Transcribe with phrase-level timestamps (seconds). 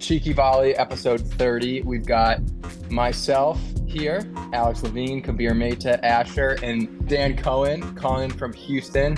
[0.00, 1.82] Cheeky Volley, episode 30.
[1.82, 2.40] We've got
[2.90, 4.22] myself here,
[4.54, 9.16] Alex Levine, Kabir Mehta, Asher, and Dan Cohen calling from Houston.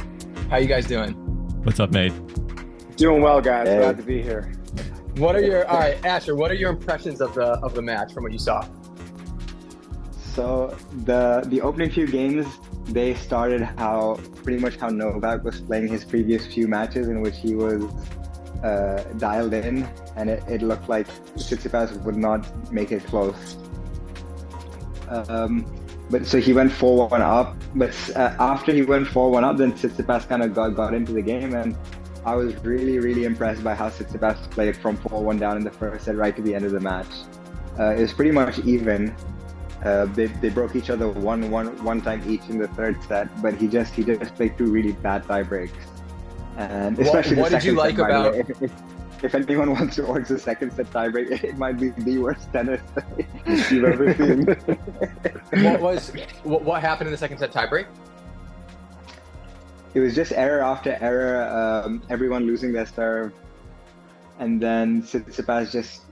[0.50, 1.12] How you guys doing?
[1.62, 2.12] What's up, mate?
[2.96, 3.68] Doing well, guys.
[3.68, 3.78] Hey.
[3.78, 4.52] Glad to be here.
[5.16, 6.34] What are your all right, Asher?
[6.34, 8.66] What are your impressions of the of the match from what you saw?
[10.34, 12.46] So the the opening few games,
[12.86, 17.36] they started how pretty much how Novak was playing his previous few matches in which
[17.36, 17.84] he was
[18.62, 23.56] uh, dialed in, and it, it looked like Tsitsipas would not make it close.
[25.08, 25.66] Um,
[26.10, 29.56] but so he went four one up, but uh, after he went four one up,
[29.56, 31.76] then Tsitsipas kind of got got into the game, and
[32.24, 35.70] I was really really impressed by how Tsitsipas played from four one down in the
[35.70, 37.12] first set right to the end of the match.
[37.78, 39.14] Uh, it was pretty much even.
[39.84, 43.26] Uh, they, they broke each other one, one, one time each in the third set,
[43.42, 45.91] but he just he just played two really bad tie breaks.
[46.56, 48.34] And especially what, what did you like set, about?
[48.34, 48.72] If, if,
[49.22, 52.80] if, anyone wants to watch the second set tiebreak, it might be the worst tennis
[53.70, 54.44] you've ever seen.
[55.64, 56.12] what was
[56.44, 57.86] what, what happened in the second set tiebreak?
[59.94, 61.44] It was just error after error,
[61.84, 63.32] um, everyone losing their serve,
[64.38, 66.02] and then Tsitsipas just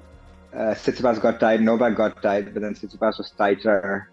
[0.52, 4.10] uh, Tsitsipas got tied, Novak got tied, but then Tsitsipas was tighter,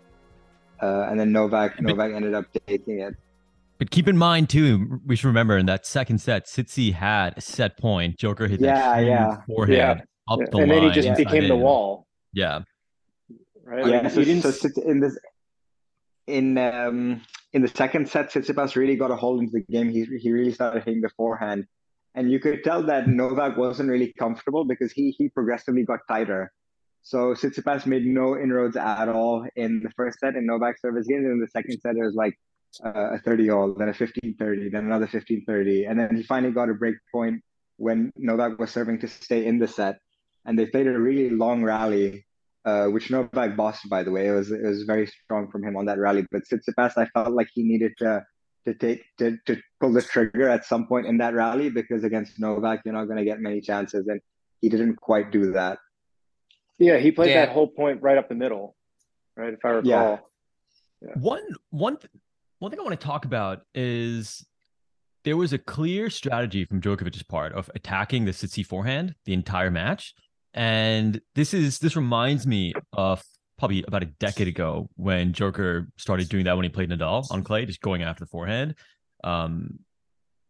[0.81, 3.15] uh, and then Novak Novak ended up taking it.
[3.77, 7.41] But keep in mind too, we should remember in that second set, Sitsi had a
[7.41, 8.17] set point.
[8.17, 9.37] Joker hit yeah, that yeah.
[9.47, 10.33] forehand yeah.
[10.33, 10.69] up the and line.
[10.69, 11.49] then he just became in.
[11.49, 12.07] the wall.
[12.33, 12.61] Yeah.
[13.63, 13.85] Right.
[13.85, 14.07] Yeah.
[14.07, 15.17] So, so, in this,
[16.25, 17.21] in um,
[17.53, 19.89] in the second set, Tsitsipas really got a hold into the game.
[19.89, 21.65] He he really started hitting the forehand,
[22.15, 26.51] and you could tell that Novak wasn't really comfortable because he he progressively got tighter.
[27.03, 31.19] So Tsitsipas made no inroads at all in the first set, and Novak service game.
[31.19, 32.37] And in the second set, it was like
[32.83, 35.85] a 30 all, then a 15 30, then another 15 30.
[35.85, 37.43] And then he finally got a break point
[37.77, 39.99] when Novak was serving to stay in the set.
[40.45, 42.25] And they played a really long rally,
[42.65, 44.27] uh, which Novak bossed, by the way.
[44.27, 46.25] It was it was very strong from him on that rally.
[46.31, 48.25] But Tsitsipas, I felt like he needed to
[48.65, 52.39] to take to, to pull the trigger at some point in that rally because against
[52.39, 54.07] Novak, you're not going to get many chances.
[54.07, 54.21] And
[54.61, 55.79] he didn't quite do that.
[56.79, 57.45] Yeah, he played yeah.
[57.45, 58.75] that whole point right up the middle,
[59.35, 59.53] right?
[59.53, 59.89] If I recall.
[59.89, 60.17] Yeah.
[61.01, 61.13] Yeah.
[61.19, 61.97] One one
[62.59, 64.45] one thing I want to talk about is
[65.23, 69.69] there was a clear strategy from Djokovic's part of attacking the Sitsi forehand the entire
[69.69, 70.13] match.
[70.53, 73.21] And this is this reminds me of
[73.57, 77.43] probably about a decade ago when Joker started doing that when he played Nadal on
[77.43, 78.75] clay, just going after the forehand.
[79.23, 79.79] Um,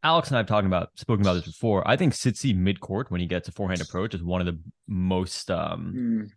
[0.04, 1.86] Alex and I have talking about spoken about this before.
[1.88, 4.60] I think Sitsi mid court when he gets a forehand approach is one of the
[4.88, 6.30] most um, mm.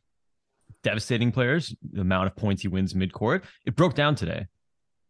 [0.82, 1.74] devastating players.
[1.92, 4.46] The amount of points he wins mid court, it broke down today.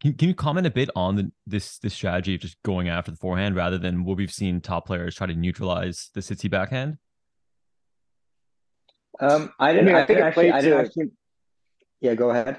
[0.00, 3.10] Can, can you comment a bit on the, this this strategy of just going after
[3.10, 6.98] the forehand rather than what we've seen top players try to neutralize the Sitsi backhand?
[9.20, 9.88] Um, I didn't.
[9.88, 11.10] I, mean, I, I think actually, I didn't actually.
[12.00, 12.56] Yeah, go ahead.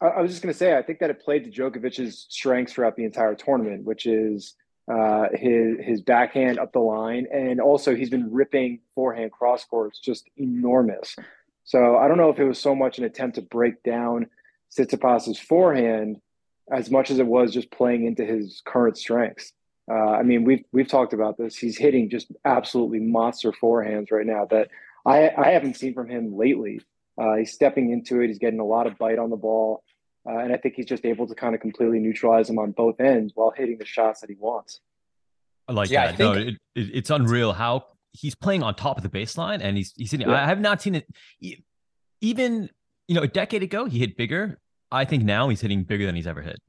[0.00, 2.72] I, I was just going to say, I think that it played to Djokovic's strengths
[2.72, 4.54] throughout the entire tournament, which is
[4.90, 9.98] uh, his his backhand up the line, and also he's been ripping forehand cross courts
[9.98, 11.14] just enormous.
[11.64, 14.28] So I don't know if it was so much an attempt to break down
[14.74, 16.16] Tsitsipas's forehand
[16.70, 19.52] as much as it was just playing into his current strengths.
[19.90, 21.56] Uh, I mean, we've we've talked about this.
[21.56, 24.68] He's hitting just absolutely monster forehands right now that
[25.06, 26.80] I I haven't seen from him lately.
[27.16, 28.28] Uh, he's stepping into it.
[28.28, 29.82] He's getting a lot of bite on the ball,
[30.28, 33.00] uh, and I think he's just able to kind of completely neutralize him on both
[33.00, 34.80] ends while hitting the shots that he wants.
[35.66, 36.14] I like yeah, that.
[36.14, 36.34] I think...
[36.34, 39.92] No, it, it, it's unreal how he's playing on top of the baseline, and he's
[39.96, 40.28] he's hitting.
[40.28, 40.42] Yeah.
[40.42, 41.06] I have not seen it
[42.20, 42.70] even
[43.06, 43.86] you know a decade ago.
[43.86, 44.58] He hit bigger.
[44.90, 46.60] I think now he's hitting bigger than he's ever hit.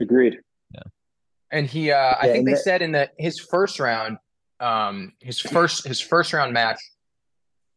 [0.00, 0.38] Agreed.
[0.72, 0.82] Yeah.
[1.50, 4.18] And he, uh, I think they that, said in the his first round,
[4.60, 6.80] um, his first his first round match,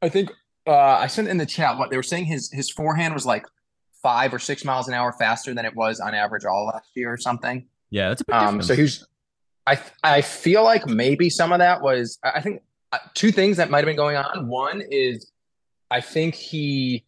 [0.02, 0.32] I think
[0.68, 2.26] uh, I sent in the chat what they were saying.
[2.26, 3.46] His his forehand was like
[4.02, 7.12] five or six miles an hour faster than it was on average all last year
[7.12, 7.66] or something.
[7.90, 9.06] Yeah, that's a big um, So he's,
[9.68, 12.62] I I feel like maybe some of that was I think
[12.92, 14.48] uh, two things that might have been going on.
[14.48, 15.32] One is
[15.92, 17.04] I think he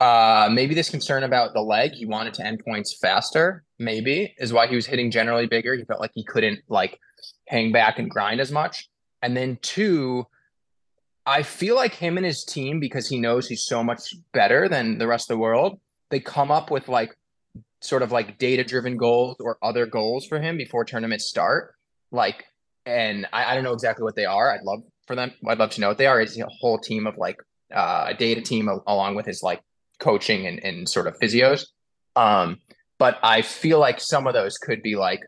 [0.00, 4.52] uh, maybe this concern about the leg, he wanted to end points faster, maybe, is
[4.52, 5.74] why he was hitting generally bigger.
[5.74, 6.98] He felt like he couldn't like
[7.46, 8.88] hang back and grind as much.
[9.22, 10.26] And then two,
[11.24, 14.98] I feel like him and his team, because he knows he's so much better than
[14.98, 17.16] the rest of the world, they come up with like
[17.80, 21.74] sort of like data driven goals or other goals for him before tournaments start.
[22.12, 22.44] Like,
[22.84, 24.50] and I, I don't know exactly what they are.
[24.50, 25.32] I'd love for them.
[25.46, 26.20] I'd love to know what they are.
[26.20, 27.38] It's a whole team of like
[27.74, 29.62] uh, a data team along with his like
[29.98, 31.66] coaching and, and sort of physios.
[32.14, 32.58] Um,
[32.98, 35.20] but I feel like some of those could be like,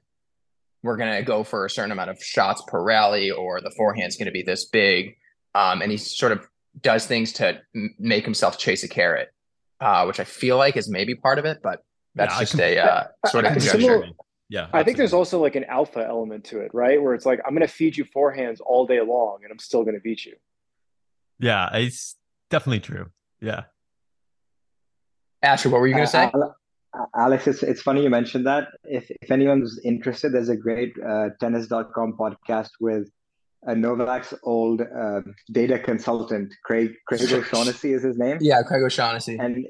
[0.82, 4.16] we're going to go for a certain amount of shots per rally, or the forehand's
[4.16, 5.16] going to be this big.
[5.54, 6.46] Um, and he sort of
[6.80, 9.28] does things to m- make himself chase a carrot,
[9.80, 11.82] uh, which I feel like is maybe part of it, but
[12.14, 14.04] that's yeah, just can, a uh, sort of conjecture.
[14.50, 14.80] Yeah, absolutely.
[14.80, 17.02] I think there's also like an alpha element to it, right?
[17.02, 19.82] Where it's like I'm going to feed you forehands all day long, and I'm still
[19.82, 20.36] going to beat you.
[21.38, 22.16] Yeah, it's
[22.50, 23.10] definitely true.
[23.40, 23.64] Yeah.
[25.42, 26.30] Asher, what were you going to say?
[26.34, 28.68] Uh, Alex, it's, it's funny you mentioned that.
[28.84, 33.08] If if anyone's interested, there's a great uh, tennis.com podcast with
[33.64, 35.20] a Novak's old uh,
[35.50, 38.38] data consultant, Craig Craig O'Shaughnessy is his name.
[38.40, 39.36] Yeah, Craig O'Shaughnessy.
[39.38, 39.66] And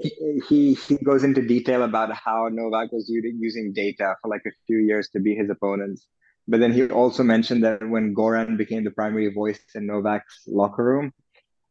[0.48, 4.78] he he goes into detail about how Novak was using data for like a few
[4.78, 6.06] years to beat his opponents.
[6.46, 10.84] But then he also mentioned that when Goran became the primary voice in Novak's locker
[10.84, 11.12] room,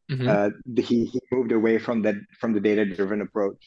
[0.09, 0.27] mm-hmm.
[0.27, 0.49] uh,
[0.81, 3.63] he he moved away from that from the data driven approach.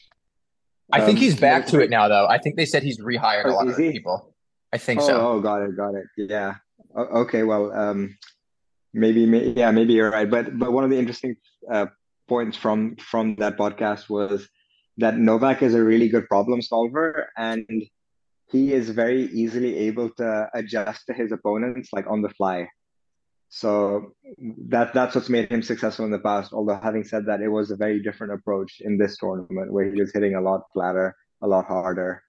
[0.93, 2.27] I um, think he's back to it now, though.
[2.27, 4.33] I think they said he's rehired a oh, lot of people.
[4.73, 5.27] I think oh, so.
[5.27, 6.05] Oh, got it, got it.
[6.17, 6.55] Yeah.
[6.95, 7.43] Okay.
[7.43, 8.17] Well, um,
[8.93, 9.21] maybe,
[9.55, 10.29] yeah, maybe you're right.
[10.29, 11.35] But but one of the interesting
[11.71, 11.87] uh,
[12.27, 14.47] points from from that podcast was
[14.97, 17.65] that Novak is a really good problem solver, and
[18.51, 22.67] he is very easily able to adjust to his opponents like on the fly.
[23.53, 24.13] So
[24.69, 26.53] that that's what's made him successful in the past.
[26.53, 29.99] Although having said that, it was a very different approach in this tournament where he
[29.99, 32.23] was hitting a lot flatter, a lot harder.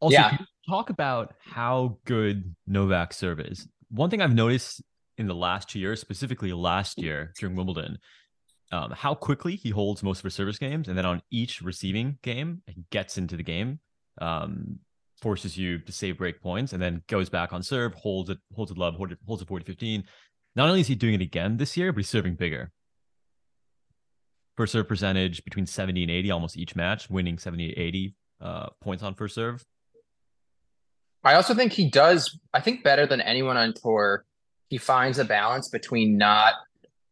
[0.00, 0.36] Also, yeah.
[0.68, 3.68] talk about how good Novak serve is.
[3.88, 4.82] One thing I've noticed
[5.16, 7.98] in the last two years, specifically last year during Wimbledon,
[8.72, 12.18] um, how quickly he holds most of his service games, and then on each receiving
[12.22, 13.78] game, he gets into the game.
[14.20, 14.80] Um,
[15.22, 18.70] forces you to save break points and then goes back on serve, holds it, holds
[18.70, 20.04] it love, holds it, holds it 40 15.
[20.54, 22.72] Not only is he doing it again this year, but he's serving bigger.
[24.56, 28.66] First serve percentage between 70 and 80 almost each match, winning 70 to 80 uh,
[28.82, 29.64] points on first serve.
[31.24, 34.24] I also think he does, I think better than anyone on tour,
[34.68, 36.54] he finds a balance between not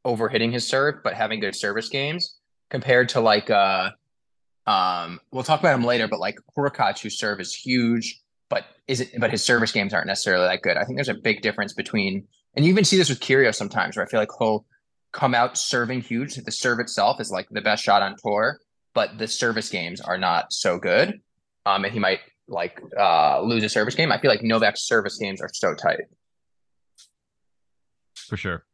[0.05, 2.39] overhitting his serve, but having good service games
[2.71, 3.91] compared to like uh
[4.67, 9.11] um, we'll talk about him later, but like whose serve is huge, but is it?
[9.19, 10.77] But his service games aren't necessarily that good.
[10.77, 13.97] I think there's a big difference between, and you even see this with Kyrgios sometimes,
[13.97, 14.67] where I feel like he'll
[15.13, 16.35] come out serving huge.
[16.35, 18.61] The serve itself is like the best shot on tour,
[18.95, 21.21] but the service games are not so good.
[21.67, 24.13] Um, and he might like uh, lose a service game.
[24.13, 26.01] I feel like Novak's service games are so tight.
[28.15, 28.65] For sure.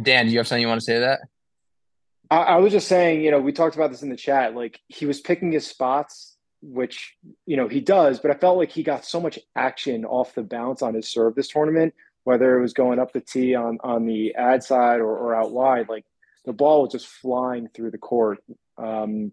[0.00, 1.20] Dan, do you have something you want to say to that?
[2.30, 4.54] I, I was just saying, you know, we talked about this in the chat.
[4.54, 7.16] Like he was picking his spots, which
[7.46, 10.42] you know he does, but I felt like he got so much action off the
[10.42, 11.94] bounce on his serve this tournament,
[12.24, 15.52] whether it was going up the tee on on the ad side or, or out
[15.52, 15.88] wide.
[15.88, 16.04] Like
[16.44, 18.42] the ball was just flying through the court.
[18.78, 19.32] Um,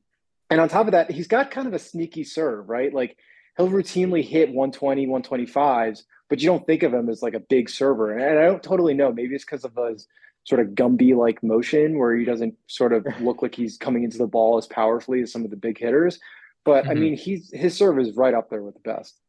[0.49, 2.93] and on top of that, he's got kind of a sneaky serve, right?
[2.93, 3.17] Like
[3.57, 7.69] he'll routinely hit 120, 125s, but you don't think of him as like a big
[7.69, 8.17] server.
[8.17, 9.11] And I don't totally know.
[9.11, 10.07] Maybe it's because of his
[10.47, 14.17] sort of Gumby like motion where he doesn't sort of look like he's coming into
[14.17, 16.19] the ball as powerfully as some of the big hitters.
[16.63, 16.91] But mm-hmm.
[16.91, 19.19] I mean, he's his serve is right up there with the best.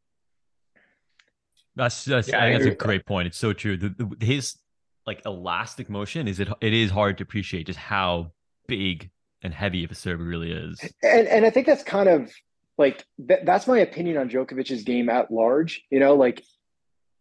[1.75, 3.27] That's that's yeah, I think that's a great point.
[3.27, 3.77] It's so true.
[3.77, 4.57] The, the, his
[5.05, 8.31] like elastic motion is it it is hard to appreciate just how
[8.67, 9.09] big
[9.41, 10.79] and heavy of a serve really is.
[11.03, 12.31] And and I think that's kind of
[12.77, 15.83] like th- that's my opinion on Djokovic's game at large.
[15.89, 16.43] You know, like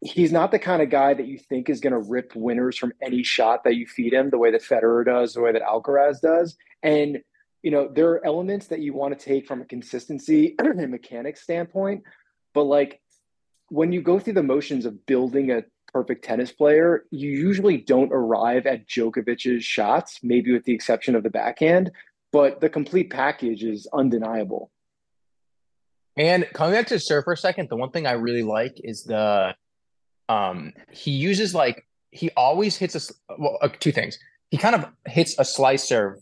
[0.00, 2.92] he's not the kind of guy that you think is going to rip winners from
[3.02, 6.20] any shot that you feed him the way that Federer does, the way that Alcaraz
[6.20, 6.56] does.
[6.82, 7.20] And,
[7.62, 11.42] you know, there are elements that you want to take from a consistency and mechanics
[11.42, 12.04] standpoint.
[12.54, 13.00] But like
[13.70, 18.12] when you go through the motions of building a perfect tennis player, you usually don't
[18.12, 21.90] arrive at Djokovic's shots, maybe with the exception of the backhand,
[22.30, 24.70] but the complete package is undeniable.
[26.16, 29.04] And coming back to serve for a second, the one thing I really like is
[29.04, 29.54] the
[30.28, 34.18] um, he uses like he always hits a well, uh, two things.
[34.50, 36.18] He kind of hits a slice serve.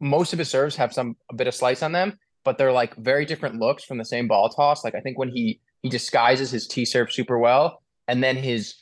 [0.00, 2.94] Most of his serves have some a bit of slice on them, but they're like
[2.96, 4.84] very different looks from the same ball toss.
[4.84, 8.74] Like I think when he he disguises his T serve super well, and then his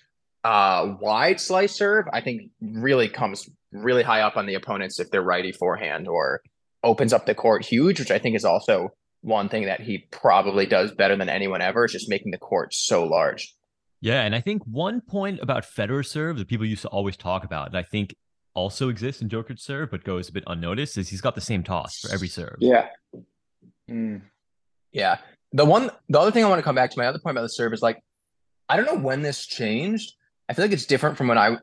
[0.45, 5.11] uh, wide slice serve, I think really comes really high up on the opponents if
[5.11, 6.41] they're righty forehand or
[6.83, 10.65] opens up the court huge, which I think is also one thing that he probably
[10.65, 13.55] does better than anyone ever is just making the court so large.
[14.01, 17.45] Yeah, and I think one point about Federer serve that people used to always talk
[17.45, 18.15] about, and I think
[18.55, 21.63] also exists in Joker's serve, but goes a bit unnoticed, is he's got the same
[21.63, 22.57] toss for every serve.
[22.61, 22.89] Yeah.
[23.89, 24.23] Mm.
[24.93, 25.19] Yeah.
[25.53, 27.43] The one, the other thing I want to come back to, my other point about
[27.43, 28.03] the serve is like,
[28.69, 30.13] I don't know when this changed.
[30.49, 31.57] I feel like it's different from when I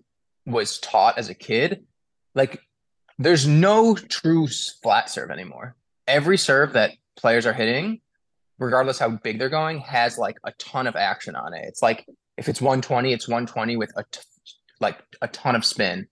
[0.45, 1.85] was taught as a kid.
[2.33, 2.61] Like,
[3.17, 4.47] there's no true
[4.81, 5.75] flat serve anymore.
[6.07, 8.01] Every serve that players are hitting,
[8.57, 11.65] regardless how big they're going, has like a ton of action on it.
[11.65, 12.05] It's like
[12.37, 14.21] if it's 120, it's 120 with a t-
[14.79, 16.07] like a ton of spin.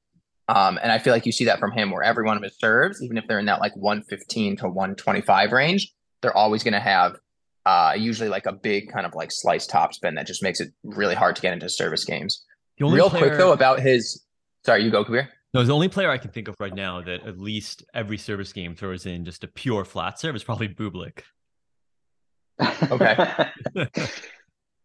[0.49, 2.57] Um, and I feel like you see that from him where every one of his
[2.57, 6.79] serves, even if they're in that like 115 to 125 range, they're always going to
[6.79, 7.15] have
[7.65, 10.69] uh, usually like a big kind of like slice top spin that just makes it
[10.83, 12.43] really hard to get into service games.
[12.79, 13.27] Real player...
[13.27, 14.23] quick though about his,
[14.65, 15.29] sorry, you go, Kabir.
[15.53, 18.51] No, the only player I can think of right now that at least every service
[18.51, 21.21] game throws in just a pure flat serve is probably Bublik.
[22.91, 23.15] Okay.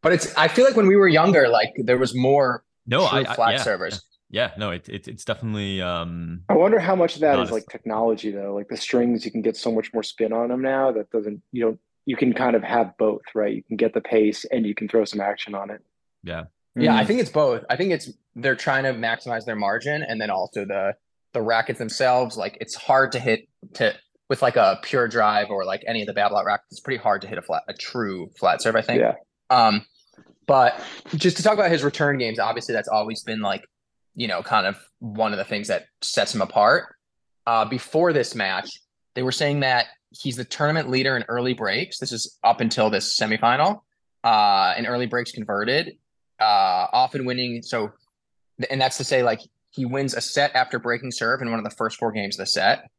[0.03, 3.25] but it's I feel like when we were younger, like there was more no I,
[3.25, 4.03] flat yeah, servers.
[4.31, 5.81] Yeah, no, it's it, it's definitely.
[5.81, 8.55] um I wonder how much of that is like technology though.
[8.55, 10.93] Like the strings, you can get so much more spin on them now.
[10.93, 13.55] That doesn't you don't you can kind of have both, right?
[13.55, 15.83] You can get the pace and you can throw some action on it.
[16.23, 16.45] Yeah.
[16.75, 17.07] Yeah, I mm.
[17.07, 17.65] think it's both.
[17.69, 20.95] I think it's they're trying to maximize their margin and then also the
[21.33, 22.37] the rackets themselves.
[22.37, 23.95] Like it's hard to hit to
[24.29, 26.73] with like a pure drive or like any of the Babolat rackets.
[26.73, 28.77] It's pretty hard to hit a flat a true flat serve.
[28.77, 29.01] I think.
[29.01, 29.15] Yeah.
[29.51, 29.85] Um,
[30.47, 30.83] but
[31.15, 33.65] just to talk about his return games, obviously that's always been like,
[34.15, 36.95] you know, kind of one of the things that sets him apart.
[37.47, 38.71] Uh, before this match,
[39.15, 41.99] they were saying that he's the tournament leader in early breaks.
[41.99, 43.83] This is up until this semifinal.
[44.25, 45.97] Uh, in early breaks converted
[46.41, 47.63] uh, often winning.
[47.63, 47.93] So,
[48.71, 49.41] and that's to say, like
[49.71, 52.43] he wins a set after breaking serve in one of the first four games of
[52.43, 52.91] the set,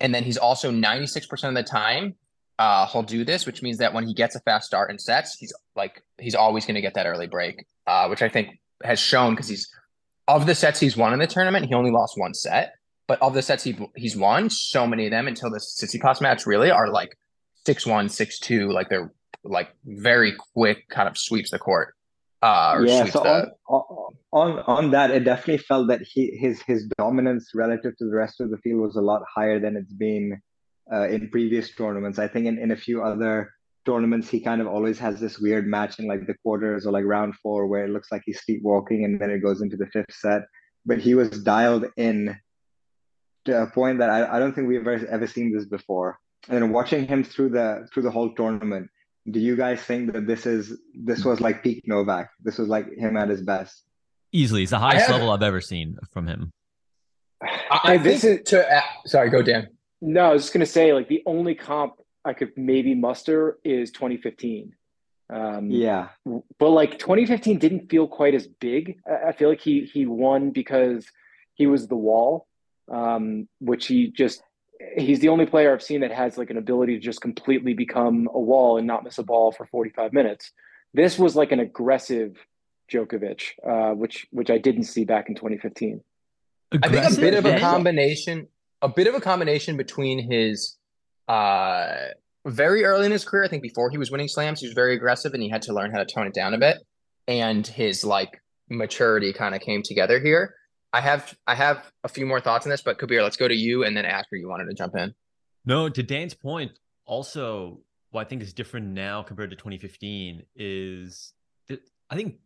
[0.00, 2.14] and then he's also ninety six percent of the time
[2.58, 5.36] uh, he'll do this, which means that when he gets a fast start in sets,
[5.38, 8.98] he's like he's always going to get that early break, uh, which I think has
[8.98, 9.68] shown because he's
[10.28, 12.74] of the sets he's won in the tournament, he only lost one set.
[13.08, 16.46] But of the sets he he's won, so many of them until the Pass match
[16.46, 17.16] really are like
[17.66, 19.12] six one, six two, like they're
[19.44, 21.94] like very quick kind of sweeps the court.
[22.42, 27.50] Uh, yeah, so on, on on that, it definitely felt that he his his dominance
[27.54, 30.40] relative to the rest of the field was a lot higher than it's been
[30.90, 32.18] uh, in previous tournaments.
[32.18, 33.52] I think in, in a few other
[33.84, 37.04] tournaments, he kind of always has this weird match in like the quarters or like
[37.04, 40.14] round four where it looks like he's sleepwalking and then it goes into the fifth
[40.14, 40.42] set.
[40.86, 42.36] But he was dialed in
[43.44, 46.18] to a point that I, I don't think we've ever, ever seen this before.
[46.48, 48.90] And then watching him through the through the whole tournament,
[49.30, 52.30] do you guys think that this is this was like peak Novak?
[52.42, 53.84] This was like him at his best.
[54.32, 56.50] Easily, it's the highest level I've ever seen from him.
[57.42, 59.68] I, I this is to uh, sorry, go Dan.
[60.02, 61.94] No, I was just gonna say like the only comp
[62.24, 64.74] I could maybe muster is 2015.
[65.32, 66.08] Um, yeah,
[66.58, 68.98] but like 2015 didn't feel quite as big.
[69.06, 71.06] I feel like he he won because
[71.54, 72.48] he was the wall,
[72.90, 74.42] um, which he just
[74.96, 78.28] he's the only player I've seen that has like an ability to just completely become
[78.34, 80.52] a wall and not miss a ball for 45 minutes.
[80.92, 82.36] This was like an aggressive
[82.92, 86.02] Djokovic, uh, which which I didn't see back in 2015.
[86.72, 86.98] Aggressive?
[86.98, 88.48] I think a bit of a combination,
[88.82, 90.76] a bit of a combination between his
[91.28, 92.08] uh,
[92.46, 93.44] very early in his career.
[93.44, 95.72] I think before he was winning slams, he was very aggressive, and he had to
[95.72, 96.78] learn how to tone it down a bit.
[97.28, 100.54] And his like maturity kind of came together here.
[100.92, 103.54] I have I have a few more thoughts on this, but Kabir, let's go to
[103.54, 105.14] you and then Asher, you wanted to jump in.
[105.64, 106.72] No, to Dan's point,
[107.06, 111.32] also what I think is different now compared to 2015 is
[111.68, 112.36] that I think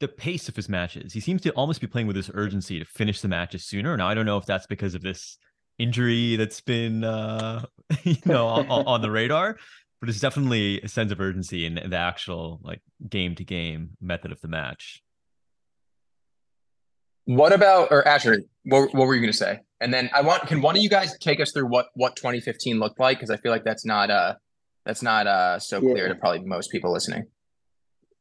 [0.00, 1.12] the pace of his matches.
[1.12, 3.96] He seems to almost be playing with this urgency to finish the matches sooner.
[3.96, 5.38] Now I don't know if that's because of this
[5.78, 7.64] injury that's been uh
[8.02, 9.56] you know on, on the radar,
[10.00, 14.32] but it's definitely a sense of urgency in the actual like game to game method
[14.32, 15.02] of the match.
[17.26, 18.40] What about or Asher?
[18.64, 19.60] What, what were you going to say?
[19.80, 22.80] And then I want can one of you guys take us through what what 2015
[22.80, 24.34] looked like because I feel like that's not uh
[24.86, 26.08] that's not uh so clear yeah.
[26.08, 27.26] to probably most people listening.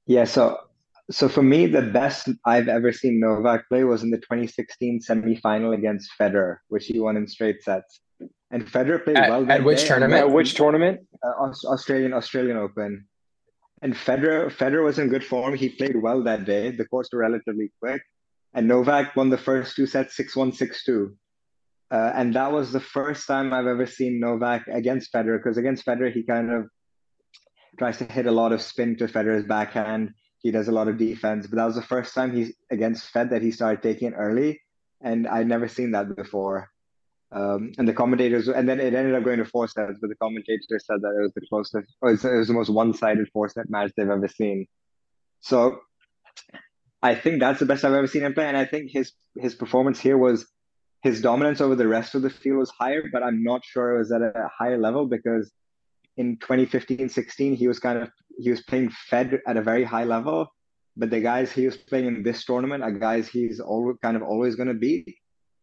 [0.05, 0.57] Yeah, so
[1.11, 5.73] so for me the best I've ever seen Novak play was in the 2016 semifinal
[5.73, 7.99] against Federer, which he won in straight sets.
[8.51, 9.51] And Federer played at, well.
[9.51, 10.19] At which tournament?
[10.19, 11.01] At which tournament?
[11.23, 13.05] Uh, Australian Australian Open.
[13.81, 15.55] And Federer Federer was in good form.
[15.55, 16.71] He played well that day.
[16.71, 18.01] The courts were relatively quick
[18.53, 21.15] and Novak won the first two sets 6 1 6 2.
[21.91, 25.85] Uh, and that was the first time I've ever seen Novak against Federer, because against
[25.85, 26.67] Federer, he kind of
[27.79, 30.11] tries to hit a lot of spin to Federer's backhand.
[30.39, 33.29] He does a lot of defense, but that was the first time he's against Fed
[33.31, 34.61] that he started taking it early.
[35.01, 36.69] And I'd never seen that before.
[37.31, 40.15] Um, and the commentators, and then it ended up going to four sets, but the
[40.15, 43.47] commentators said that it was the closest, was, it was the most one sided four
[43.49, 44.65] set match they've ever seen.
[45.41, 45.79] So
[47.01, 49.55] I think that's the best I've ever seen him play, and I think his his
[49.55, 50.45] performance here was
[51.01, 53.99] his dominance over the rest of the field was higher, but I'm not sure it
[53.99, 55.51] was at a higher level because
[56.19, 60.47] in 2015-16 he was kind of he was playing Fed at a very high level,
[60.95, 64.23] but the guys he was playing in this tournament are guys he's always kind of
[64.23, 65.15] always going to beat.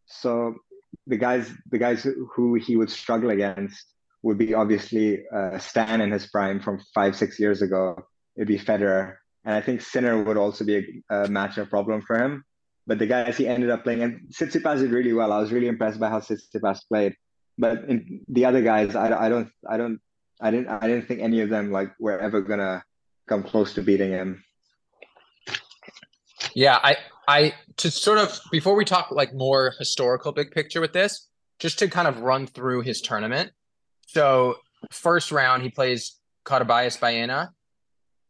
[0.06, 0.54] So
[1.06, 3.84] the guys the guys who he would struggle against
[4.22, 7.82] would be obviously uh, Stan in his prime from five six years ago.
[8.36, 10.76] It'd be Federer and I think Sinner would also be
[11.10, 12.44] a, a matchup problem for him.
[12.86, 15.32] but the guys he ended up playing and Tsitsipas did really well.
[15.32, 17.14] I was really impressed by how Tsitsipas played.
[17.58, 20.00] But in the other guys, I, I don't I don't
[20.40, 22.85] I didn't I didn't think any of them like were ever gonna
[23.28, 24.43] come close to beating him.
[26.55, 26.97] Yeah, I
[27.28, 31.28] I to sort of before we talk like more historical big picture with this,
[31.59, 33.52] just to kind of run through his tournament.
[34.07, 34.57] So
[34.90, 37.50] first round he plays Carballes Baena,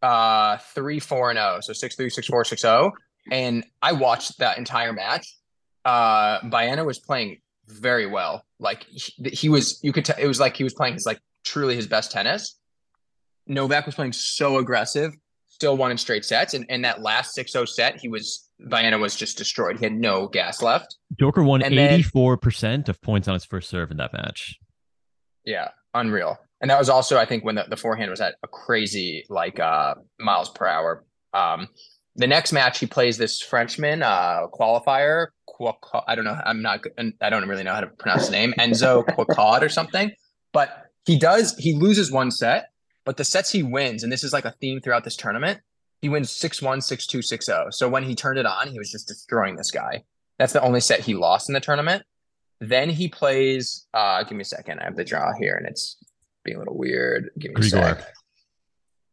[0.03, 2.93] uh three four and oh, so six three six four six oh,
[3.31, 5.37] and I watched that entire match.
[5.85, 8.45] Uh, Baena was playing very well.
[8.59, 11.21] Like he, he was, you could tell it was like he was playing his like
[11.47, 12.59] truly his best tennis.
[13.47, 15.12] Novak was playing so aggressive,
[15.47, 19.15] still won in straight sets, and in that last 6-0 set, he was Baena was
[19.15, 19.79] just destroyed.
[19.79, 20.97] He had no gas left.
[21.19, 24.59] Joker won eighty four percent of points on his first serve in that match.
[25.45, 26.38] Yeah, unreal.
[26.61, 29.61] And that was also, I think, when the, the forehand was at a crazy like
[29.61, 31.05] uh miles per hour.
[31.35, 31.69] Um,
[32.17, 35.29] the next match he plays this Frenchman uh qualifier.
[36.07, 36.38] I don't know.
[36.45, 36.85] I'm not.
[37.21, 38.55] I don't really know how to pronounce the name.
[38.59, 40.12] Enzo Couacaud or something.
[40.53, 41.57] But he does.
[41.57, 42.71] He loses one set,
[43.05, 45.61] but the sets he wins, and this is like a theme throughout this tournament.
[46.03, 47.73] He wins 6-1, 6-2, 6-0.
[47.73, 50.05] So when he turned it on, he was just destroying this guy.
[50.39, 52.03] That's the only set he lost in the tournament.
[52.61, 53.87] Then he plays.
[53.95, 54.81] uh Give me a second.
[54.81, 55.97] I have the draw here, and it's
[56.45, 57.31] being a little weird.
[57.39, 57.67] Give me Grigor.
[57.67, 58.15] a sec.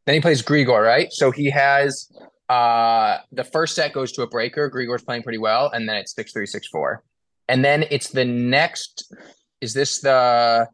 [0.06, 1.12] Then he plays Grigor, right?
[1.12, 2.12] So he has
[2.50, 4.70] uh, the first set goes to a breaker.
[4.70, 7.04] Grigor's playing pretty well, and then it's six three six four,
[7.48, 9.14] and then it's the next.
[9.62, 10.68] Is this the?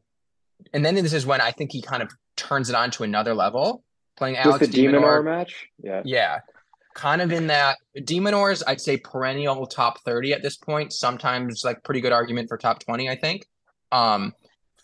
[0.74, 3.34] And then this is when I think he kind of turns it on to another
[3.34, 3.84] level,
[4.18, 5.68] playing Just Alex the de Minaur match.
[5.82, 6.40] Yeah, yeah,
[6.94, 8.64] kind of in that de Minaur's.
[8.68, 10.94] I'd say perennial top thirty at this point.
[10.94, 13.10] Sometimes like pretty good argument for top twenty.
[13.10, 13.46] I think.
[13.92, 14.34] Um,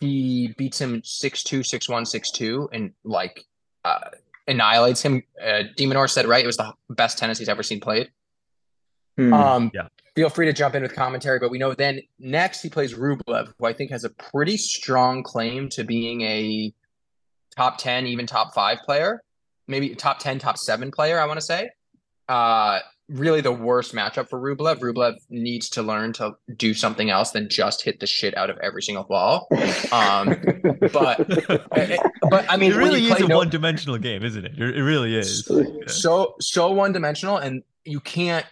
[0.00, 3.44] he beats him six two six one six two, and like
[3.84, 4.10] uh,
[4.48, 5.22] annihilates him.
[5.40, 8.10] Uh, de Minaur said right, it was the best tennis he's ever seen played.
[9.16, 9.32] Hmm.
[9.32, 9.88] Um, yeah.
[10.16, 13.52] Feel free to jump in with commentary, but we know then next he plays Rublev,
[13.58, 16.72] who I think has a pretty strong claim to being a
[17.54, 19.22] top 10, even top five player,
[19.68, 21.70] maybe top 10, top seven player, I want to say.
[22.28, 24.80] Uh, really the worst matchup for Rublev.
[24.80, 28.58] Rublev needs to learn to do something else than just hit the shit out of
[28.58, 29.48] every single ball.
[29.92, 30.36] Um,
[30.92, 31.26] but
[32.30, 34.58] but I mean, it really is a no, one-dimensional game, isn't it?
[34.58, 35.48] It really is.
[35.86, 38.46] So so one-dimensional, and you can't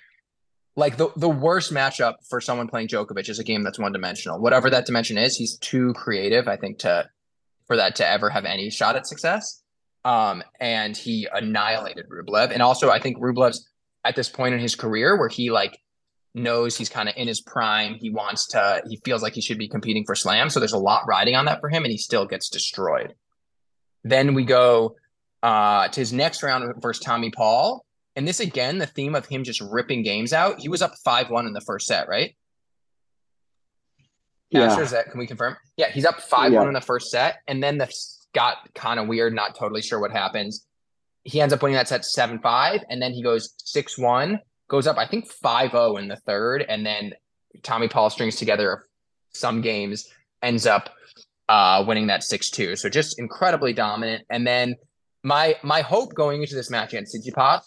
[0.76, 4.40] like the the worst matchup for someone playing Djokovic is a game that's one-dimensional.
[4.40, 7.08] Whatever that dimension is, he's too creative, I think, to
[7.66, 9.62] for that to ever have any shot at success.
[10.04, 13.68] Um, and he annihilated Rublev, and also I think Rublev's
[14.04, 15.78] at this point in his career where he like
[16.34, 17.94] knows he's kind of in his prime.
[17.94, 20.50] He wants to, he feels like he should be competing for slam.
[20.50, 23.14] So there's a lot riding on that for him, and he still gets destroyed.
[24.02, 24.96] Then we go
[25.42, 27.86] uh, to his next round versus Tommy Paul.
[28.16, 30.60] And this again, the theme of him just ripping games out.
[30.60, 32.36] He was up 5 1 in the first set, right?
[34.50, 34.64] Yeah.
[34.64, 35.56] Asher, is that, can we confirm?
[35.76, 36.58] Yeah, he's up 5 yeah.
[36.58, 37.38] 1 in the first set.
[37.48, 37.92] And then the
[38.32, 40.66] got kind of weird, not totally sure what happens
[41.24, 44.86] he ends up winning that set 7 5, and then he goes 6 1, goes
[44.86, 47.14] up, I think 5 0 in the third, and then
[47.62, 48.86] Tommy Paul strings together
[49.32, 50.08] some games,
[50.42, 50.90] ends up
[51.48, 52.76] uh, winning that 6 2.
[52.76, 54.24] So just incredibly dominant.
[54.30, 54.76] And then
[55.22, 57.62] my my hope going into this match against Tsitsipas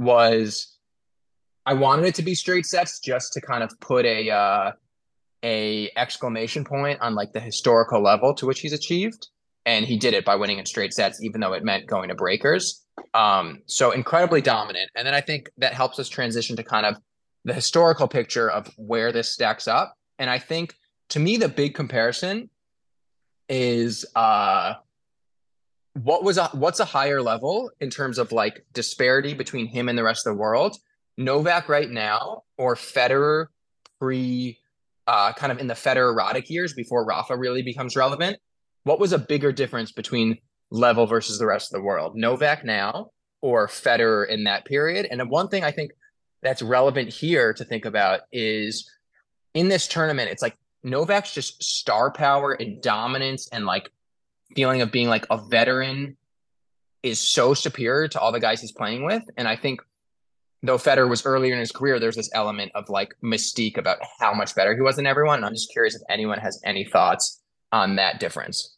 [0.00, 0.76] was
[1.64, 4.72] I wanted it to be straight sets just to kind of put a uh,
[5.44, 9.28] a exclamation point on like the historical level to which he's achieved
[9.66, 12.14] and he did it by winning in straight sets even though it meant going to
[12.14, 12.84] breakers
[13.14, 14.90] um, so incredibly dominant.
[14.94, 16.96] And then I think that helps us transition to kind of
[17.44, 19.94] the historical picture of where this stacks up.
[20.18, 20.74] And I think
[21.10, 22.50] to me, the big comparison
[23.48, 24.74] is uh,
[26.04, 29.98] what was a what's a higher level in terms of like disparity between him and
[29.98, 30.76] the rest of the world?
[31.16, 33.46] Novak right now or Federer
[33.98, 34.58] pre
[35.06, 38.38] uh, kind of in the Federer erotic years before Rafa really becomes relevant?
[38.84, 40.38] What was a bigger difference between
[40.70, 42.16] level versus the rest of the world.
[42.16, 43.10] Novak now
[43.40, 45.06] or Federer in that period.
[45.10, 45.92] And one thing I think
[46.42, 48.90] that's relevant here to think about is
[49.54, 53.90] in this tournament, it's like Novak's just star power and dominance and like
[54.54, 56.16] feeling of being like a veteran
[57.02, 59.22] is so superior to all the guys he's playing with.
[59.36, 59.80] And I think
[60.62, 64.34] though Federer was earlier in his career, there's this element of like mystique about how
[64.34, 65.38] much better he was than everyone.
[65.38, 67.40] And I'm just curious if anyone has any thoughts
[67.72, 68.76] on that difference.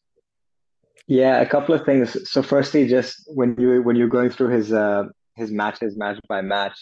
[1.08, 2.30] Yeah, a couple of things.
[2.30, 5.04] So firstly, just when you when you're going through his uh
[5.34, 6.78] his matches match by match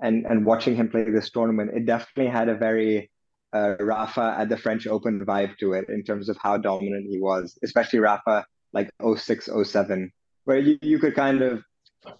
[0.00, 3.10] and and watching him play this tournament, it definitely had a very
[3.52, 7.20] uh, Rafa at the French Open vibe to it in terms of how dominant he
[7.20, 10.12] was, especially Rafa like 06, 07,
[10.44, 11.62] where you, you could kind of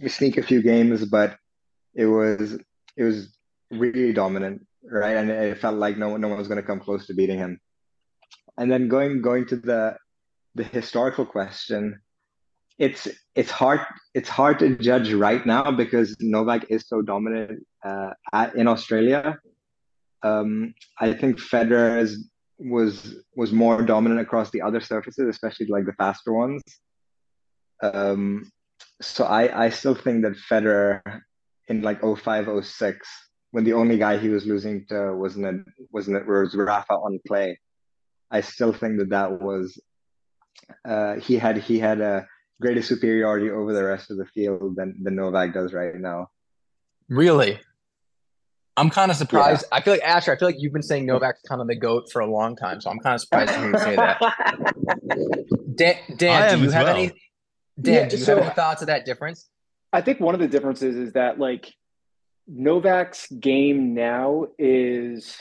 [0.07, 1.37] sneak a few games, but
[1.95, 2.59] it was
[2.97, 3.37] it was
[3.71, 5.17] really dominant, right?
[5.17, 7.61] And it felt like no no one was going to come close to beating him.
[8.57, 9.97] And then going going to the
[10.55, 12.01] the historical question,
[12.79, 13.81] it's it's hard
[14.15, 19.39] it's hard to judge right now because Novak is so dominant uh, at, in Australia.
[20.23, 22.17] Um, I think Federer
[22.59, 26.63] was was more dominant across the other surfaces, especially like the faster ones.
[27.83, 28.51] Um,
[29.01, 31.03] so I I still think that Federer
[31.69, 33.09] in like 05, 06,
[33.51, 37.59] when the only guy he was losing to wasn't wasn't it was Rafa on clay.
[38.31, 39.81] I still think that that was
[40.85, 42.27] uh, he had he had a
[42.61, 46.29] greater superiority over the rest of the field than than Novak does right now.
[47.09, 47.61] Really?
[48.77, 49.65] I'm kind of surprised.
[49.71, 49.79] Yeah.
[49.79, 50.33] I feel like Asher.
[50.33, 52.81] I feel like you've been saying Novak's kind of the goat for a long time,
[52.81, 54.21] so I'm kind of surprised to hear you say that.
[55.75, 56.97] Dan, Dan do you have well.
[56.97, 57.13] any?
[57.81, 59.49] Dan, yeah, do you so, have any thoughts of that difference?
[59.93, 61.73] I think one of the differences is that like
[62.47, 65.39] Novak's game now is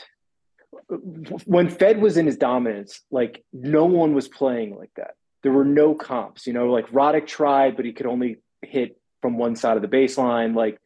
[1.44, 5.14] when Fed was in his dominance, like no one was playing like that.
[5.42, 9.38] There were no comps, you know, like Roddick tried, but he could only hit from
[9.38, 10.54] one side of the baseline.
[10.54, 10.78] Like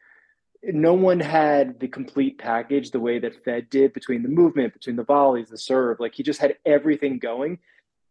[0.63, 4.97] no one had the complete package the way that Fed did between the movement, between
[4.97, 6.01] the volleys, the serve.
[6.01, 7.59] Like he just had everything going.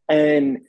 [0.07, 0.61] And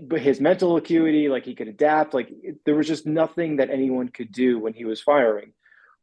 [0.00, 2.32] but his mental acuity, like he could adapt, like
[2.64, 5.52] there was just nothing that anyone could do when he was firing.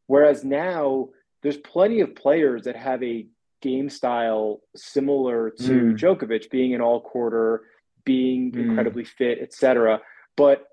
[0.07, 1.09] Whereas now
[1.41, 3.27] there's plenty of players that have a
[3.61, 5.97] game style similar to mm.
[5.97, 7.63] Djokovic, being an all quarter,
[8.05, 8.59] being mm.
[8.59, 10.01] incredibly fit, etc.
[10.35, 10.67] But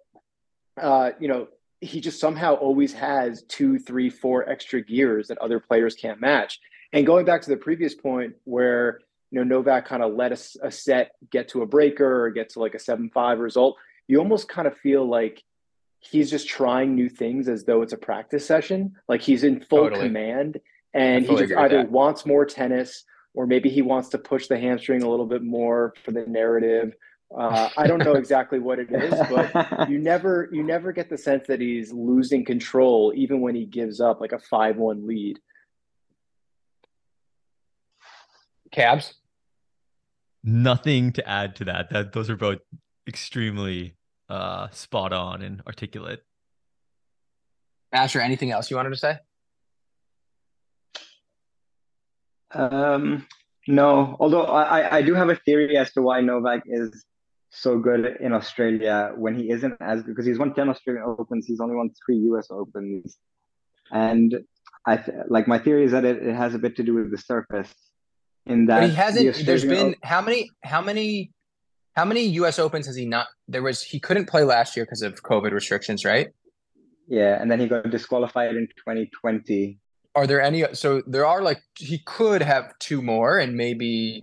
[0.81, 1.49] uh, you know,
[1.81, 6.61] he just somehow always has two, three, four extra gears that other players can't match.
[6.93, 10.67] And going back to the previous point where you know Novak kind of let a,
[10.67, 13.77] a set get to a breaker or get to like a seven five result,
[14.09, 15.43] you almost kind of feel like
[16.01, 18.97] he's just trying new things as though it's a practice session.
[19.09, 20.07] Like he's in full totally.
[20.07, 20.61] command
[20.95, 25.03] and he just either wants more tennis or maybe he wants to push the hamstring
[25.03, 26.95] a little bit more for the narrative.
[27.37, 31.19] Uh, I don't know exactly what it is, but you never you never get the
[31.19, 35.39] sense that he's losing control even when he gives up like a five one lead.
[38.73, 39.15] Cabs.
[40.43, 41.91] Nothing to add to that.
[41.91, 42.59] That those are both
[43.07, 43.97] extremely
[44.29, 46.25] uh, spot on and articulate.
[47.93, 49.19] Asher, anything else you wanted to say?
[52.53, 53.27] Um,
[53.69, 57.05] no, although I, I do have a theory as to why Novak is
[57.51, 61.47] so good in Australia when he isn't as good because he's won 10 Australian Opens,
[61.47, 63.19] he's only won three US Opens.
[63.93, 64.39] And
[64.87, 67.11] I th- like my theory is that it, it has a bit to do with
[67.11, 67.73] the surface.
[68.47, 71.33] In that but he hasn't, there's been how many, how many,
[71.95, 73.27] how many US Opens has he not?
[73.49, 76.29] There was, he couldn't play last year because of COVID restrictions, right?
[77.09, 77.41] Yeah.
[77.41, 79.79] And then he got disqualified in 2020
[80.17, 84.23] are there any so there are like he could have two more and maybe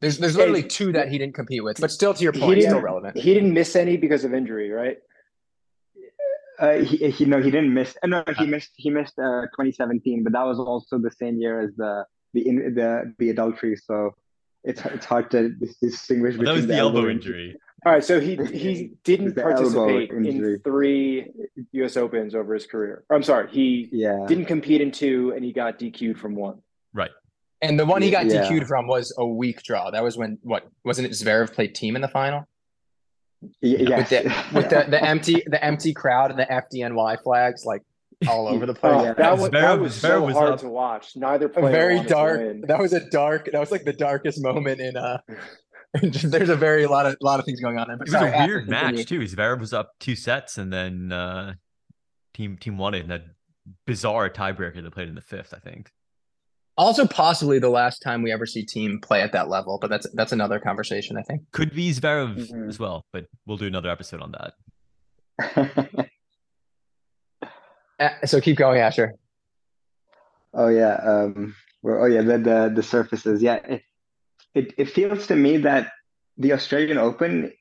[0.00, 2.80] there's there's literally two that he didn't compete with but still to your point still
[2.80, 4.98] relevant he didn't miss any because of injury right
[6.58, 8.46] uh, he, he no he didn't miss uh, no he uh.
[8.46, 12.44] missed he missed uh, 2017 but that was also the same year as the the
[12.44, 14.14] the the adultery so
[14.66, 17.44] it's it's hard to distinguish well, that was the, the elbow, elbow injury.
[17.44, 17.60] injury.
[17.86, 21.30] All right, so he he didn't participate in three
[21.72, 21.96] U.S.
[21.96, 23.04] Opens over his career.
[23.08, 24.24] Or, I'm sorry, he yeah.
[24.26, 26.60] didn't compete in two, and he got DQ'd from one.
[26.92, 27.12] Right.
[27.62, 28.44] And the one he got yeah.
[28.44, 29.90] DQ'd from was a weak draw.
[29.90, 31.12] That was when what wasn't it?
[31.12, 32.46] Zverev played Thiem in the final.
[33.60, 37.82] Yeah, with, the, with the, the empty the empty crowd and the FDNY flags like
[38.28, 38.92] all over the place.
[38.94, 40.60] Oh, that, was, that was so was hard up.
[40.60, 41.16] to watch.
[41.16, 41.70] Neither player.
[41.70, 42.40] Very dark.
[42.66, 43.50] That was a dark.
[43.52, 45.18] That was like the darkest moment in uh
[46.02, 47.96] there's a very lot of lot of things going on there.
[47.96, 49.20] It was sorry, a weird match too.
[49.20, 51.54] Zverev was up two sets, and then uh,
[52.34, 53.22] Thiem Thiem won it in a
[53.86, 55.54] bizarre tiebreaker that played in the fifth.
[55.54, 55.90] I think.
[56.78, 60.06] Also, possibly the last time we ever see Thiem play at that level, but that's
[60.14, 61.16] that's another conversation.
[61.16, 62.68] I think could be Zverev mm-hmm.
[62.68, 64.34] as well, but we'll do another episode on
[65.38, 66.08] that.
[67.98, 69.14] Uh, so keep going, Asher.
[70.52, 70.96] Oh yeah.
[70.96, 72.20] Um, well, oh yeah.
[72.20, 73.42] The the the surfaces.
[73.42, 73.78] Yeah
[74.56, 75.92] it, it feels to me that
[76.38, 77.52] the Australian Open,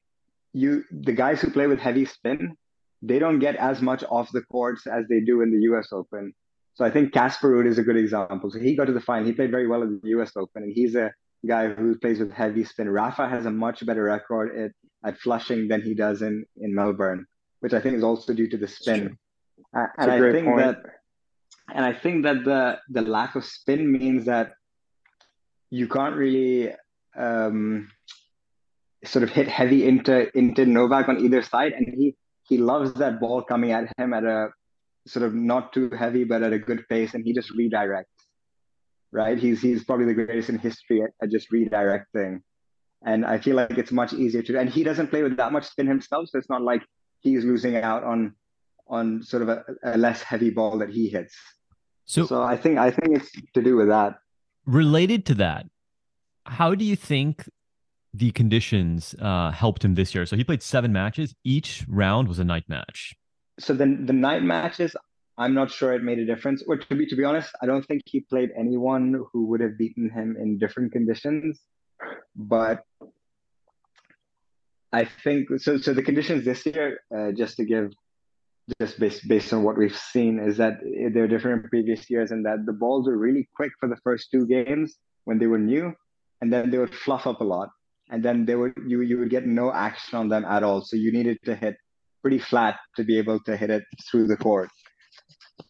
[0.53, 2.55] you the guys who play with heavy spin,
[3.01, 6.33] they don't get as much off the courts as they do in the US Open.
[6.75, 8.51] So I think Casper Ruud is a good example.
[8.51, 9.25] So he got to the final.
[9.25, 11.11] He played very well at the US Open, and he's a
[11.47, 12.89] guy who plays with heavy spin.
[12.89, 14.71] Rafa has a much better record at,
[15.03, 17.25] at Flushing than he does in, in Melbourne,
[17.61, 19.17] which I think is also due to the spin.
[19.75, 20.57] Uh, and I think point.
[20.59, 20.77] that
[21.73, 24.53] and I think that the the lack of spin means that
[25.69, 26.73] you can't really
[27.17, 27.89] um,
[29.03, 33.19] sort of hit heavy into into Novak on either side, and he he loves that
[33.19, 34.49] ball coming at him at a
[35.07, 38.05] sort of not too heavy but at a good pace, and he just redirects.
[39.11, 39.37] right?
[39.37, 42.41] He's he's probably the greatest in history at, at just redirecting.
[43.05, 45.65] And I feel like it's much easier to and he doesn't play with that much
[45.65, 46.83] spin himself, so it's not like
[47.21, 48.35] he's losing out on
[48.87, 51.35] on sort of a, a less heavy ball that he hits.
[52.05, 54.15] So, so I think I think it's to do with that.
[54.65, 55.67] Related to that,
[56.45, 57.49] how do you think
[58.13, 60.25] the conditions uh, helped him this year?
[60.25, 61.35] So he played seven matches.
[61.43, 63.15] Each round was a night match.
[63.59, 64.95] So the the night matches,
[65.37, 66.63] I'm not sure it made a difference.
[66.67, 69.77] Or to be to be honest, I don't think he played anyone who would have
[69.77, 71.61] beaten him in different conditions.
[72.35, 72.83] But
[74.91, 75.77] I think so.
[75.77, 77.91] So the conditions this year, uh, just to give
[78.79, 80.79] just based based on what we've seen is that
[81.13, 84.47] they're different previous years and that the balls were really quick for the first two
[84.47, 85.93] games when they were new
[86.41, 87.69] and then they would fluff up a lot
[88.09, 90.95] and then they would you you would get no action on them at all so
[90.95, 91.77] you needed to hit
[92.25, 94.69] pretty flat to be able to hit it through the court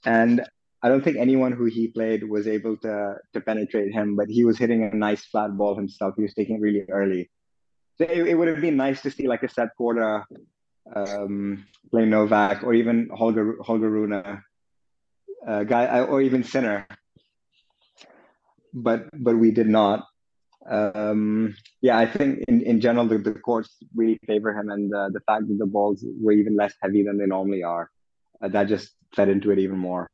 [0.06, 0.42] and
[0.86, 4.46] I don't think anyone who he played was able to to penetrate him, but he
[4.46, 6.14] was hitting a nice flat ball himself.
[6.16, 7.32] He was taking it really early.
[7.98, 10.24] So it, it would have been nice to see like a Seb Korda
[10.96, 16.88] um, play Novak or even Holger Holger Rune, uh, guy or even Sinner.
[18.72, 20.06] But but we did not.
[20.70, 25.10] Um, yeah, I think in, in general the, the courts really favor him, and the,
[25.14, 27.92] the fact that the balls were even less heavy than they normally are,
[28.42, 30.08] uh, that just fed into it even more.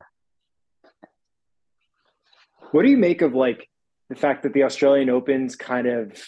[2.71, 3.67] What do you make of like
[4.09, 6.21] the fact that the Australian Opens kind of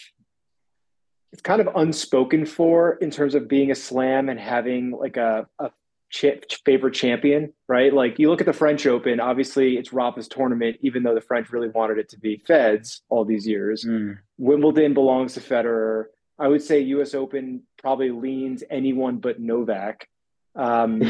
[1.33, 5.47] it's kind of unspoken for in terms of being a slam and having like a,
[5.59, 5.71] a
[6.13, 7.91] ch- favorite champion, right?
[7.91, 11.51] Like you look at the French Open, obviously it's Rafa's tournament, even though the French
[11.51, 13.83] really wanted it to be Fed's all these years.
[13.83, 14.19] Mm.
[14.37, 16.05] Wimbledon belongs to Federer.
[16.37, 17.13] I would say U.S.
[17.13, 20.07] Open probably leans anyone but Novak.
[20.55, 21.01] Um,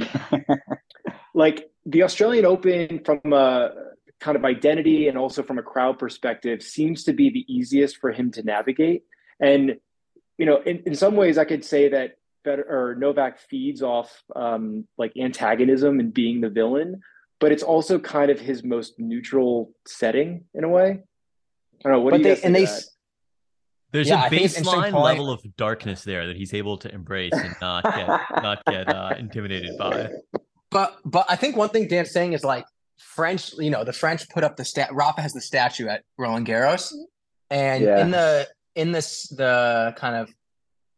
[1.34, 3.72] like the Australian Open, from a
[4.20, 8.12] kind of identity and also from a crowd perspective, seems to be the easiest for
[8.12, 9.04] him to navigate.
[9.40, 9.78] And
[10.38, 14.12] you know, in, in some ways, I could say that better or Novak feeds off
[14.36, 17.02] um, like antagonism and being the villain,
[17.40, 21.00] but it's also kind of his most neutral setting in a way.
[21.86, 22.02] I don't know.
[22.02, 22.84] What but do you they, and they, that?
[23.92, 27.84] There's yeah, a baseline level of darkness there that he's able to embrace and not
[27.84, 28.08] get
[28.44, 30.10] not get uh, intimidated by.
[30.72, 32.66] But but I think one thing Dan's saying is like
[32.98, 34.90] French, you know, the French put up the stat.
[34.94, 36.92] Rafa has the statue at Roland Garros,
[37.52, 38.02] and yeah.
[38.02, 40.34] in the in this the kind of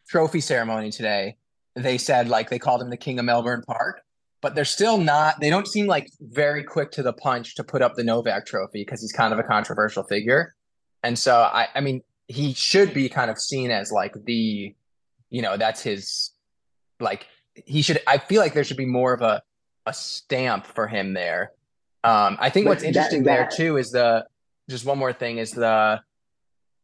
[0.08, 1.38] trophy ceremony today,
[1.76, 4.02] they said like they called him the king of Melbourne Park,
[4.42, 5.40] but they're still not.
[5.40, 8.82] They don't seem like very quick to the punch to put up the Novak Trophy
[8.82, 10.56] because he's kind of a controversial figure,
[11.04, 14.74] and so I I mean he should be kind of seen as like the,
[15.30, 16.32] you know, that's his
[17.00, 18.02] like he should.
[18.08, 19.42] I feel like there should be more of a
[19.86, 21.52] a stamp for him there.
[22.04, 24.26] Um, I think what's interesting that, there too is the
[24.70, 26.02] just one more thing is the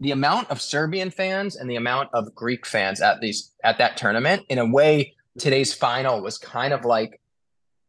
[0.01, 3.97] the amount of Serbian fans and the amount of Greek fans at these at that
[3.97, 7.21] tournament, in a way, today's final was kind of like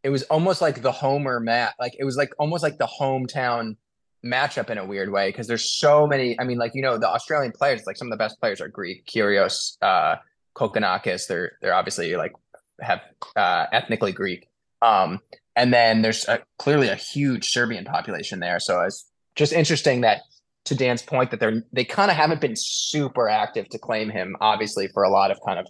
[0.04, 3.76] it was almost like the homer mat, like it was like almost like the hometown
[4.24, 6.38] matchup in a weird way because there's so many.
[6.38, 8.68] I mean, like you know, the Australian players, like some of the best players are
[8.68, 9.06] Greek.
[9.06, 10.16] Kyrgios, uh,
[10.54, 12.32] Kokkinakis, they're they're obviously like
[12.78, 13.00] have
[13.34, 14.48] uh, ethnically Greek.
[14.82, 15.20] Um,
[15.56, 18.60] and then there's a, clearly a huge Serbian population there.
[18.60, 20.22] So it's just interesting that
[20.64, 24.36] to Dan's point that they're they kind of haven't been super active to claim him,
[24.40, 25.66] obviously for a lot of kind of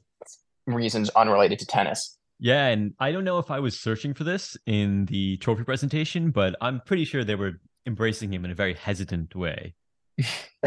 [0.66, 2.18] reasons unrelated to tennis.
[2.38, 6.30] Yeah, and I don't know if I was searching for this in the trophy presentation,
[6.30, 9.74] but I'm pretty sure they were embracing him in a very hesitant way.
[10.18, 10.24] I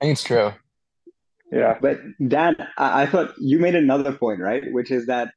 [0.00, 0.52] think it's true.
[1.52, 4.64] Yeah, but Dan, I, I thought you made another point, right?
[4.72, 5.32] Which is that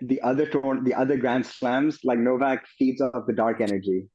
[0.00, 4.08] the other torn, the other Grand Slams, like Novak feeds off the dark energy,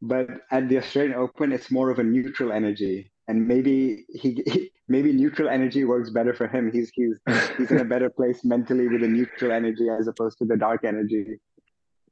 [0.00, 5.12] but at the Australian Open, it's more of a neutral energy, and maybe he, maybe
[5.12, 6.70] neutral energy works better for him.
[6.72, 7.18] He's he's
[7.56, 10.84] he's in a better place mentally with a neutral energy as opposed to the dark
[10.84, 11.40] energy.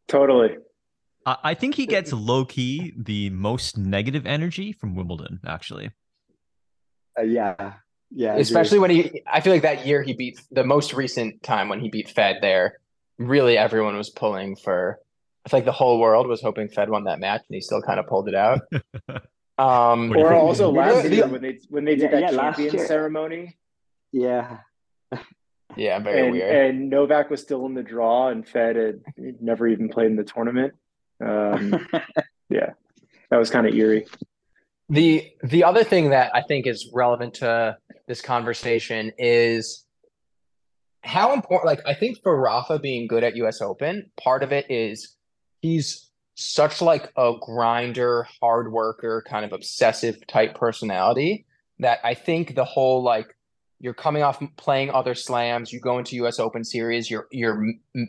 [0.09, 0.57] Totally.
[1.27, 5.91] I think he gets low key the most negative energy from Wimbledon, actually.
[7.19, 7.75] Uh, yeah,
[8.13, 8.37] yeah.
[8.37, 11.81] Especially when he, I feel like that year he beat the most recent time when
[11.81, 12.79] he beat Fed there.
[13.19, 15.01] Really, everyone was pulling for
[15.47, 17.81] I feel like the whole world was hoping Fed won that match, and he still
[17.81, 18.61] kind of pulled it out.
[19.59, 23.57] Um, or also last year when they when they did yeah, that yeah, champion ceremony.
[24.13, 24.59] Yeah.
[25.75, 26.57] Yeah, very and, weird.
[26.57, 29.01] And Novak was still in the draw, and Fed had
[29.43, 30.73] never even played in the tournament.
[31.23, 31.87] Um,
[32.49, 32.71] yeah,
[33.31, 34.07] that was kind of eerie.
[34.89, 39.85] The the other thing that I think is relevant to this conversation is
[41.03, 41.67] how important.
[41.67, 43.61] Like I think for Rafa being good at U.S.
[43.61, 45.17] Open, part of it is
[45.61, 51.47] he's such like a grinder, hard worker, kind of obsessive type personality
[51.79, 53.35] that I think the whole like
[53.79, 57.67] you're coming off playing other slams, you go into US Open series, you're you're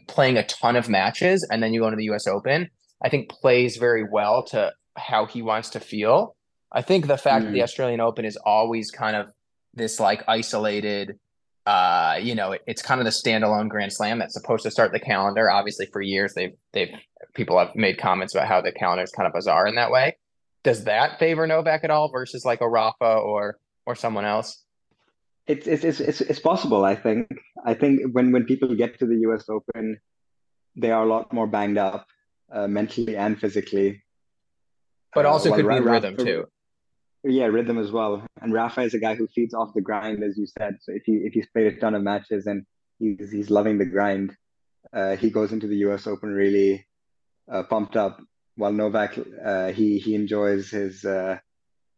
[0.08, 2.70] playing a ton of matches and then you go into the US Open.
[3.02, 6.36] I think plays very well to how he wants to feel.
[6.72, 7.48] I think the fact mm.
[7.48, 7.64] that the mm.
[7.64, 9.32] Australian Open is always kind of
[9.74, 11.20] this like isolated
[11.68, 14.94] uh, you know, it, it's kind of the standalone Grand Slam that's supposed to start
[14.94, 15.52] the calendar.
[15.52, 16.92] Obviously, for years they've they've
[17.34, 20.16] people have made comments about how the calendar is kind of bizarre in that way.
[20.64, 24.64] Does that favor Novak at all versus like a Rafa or or someone else?
[25.46, 26.86] It's it's it's it's possible.
[26.86, 27.28] I think.
[27.66, 29.50] I think when when people get to the U.S.
[29.50, 30.00] Open,
[30.78, 32.08] they are a lot more banged up
[32.50, 34.04] uh, mentally and physically.
[35.14, 36.46] But also uh, could be rhythm too.
[37.28, 38.26] Yeah, rhythm as well.
[38.42, 40.78] And Rafa is a guy who feeds off the grind, as you said.
[40.82, 42.66] So if you if he's played a ton of matches and
[43.00, 44.36] he's he's loving the grind,
[44.94, 46.08] uh, he goes into the U.S.
[46.08, 46.88] Open really
[47.52, 48.22] uh, pumped up.
[48.56, 51.40] While Novak, uh, he he enjoys his uh,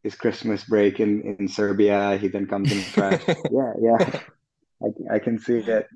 [0.03, 2.17] his Christmas break in in Serbia.
[2.17, 3.21] He then comes in trash.
[3.27, 4.19] yeah, yeah,
[4.81, 5.87] I I can see it.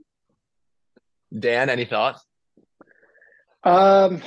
[1.38, 2.24] Dan, any thoughts?
[3.64, 4.22] Um,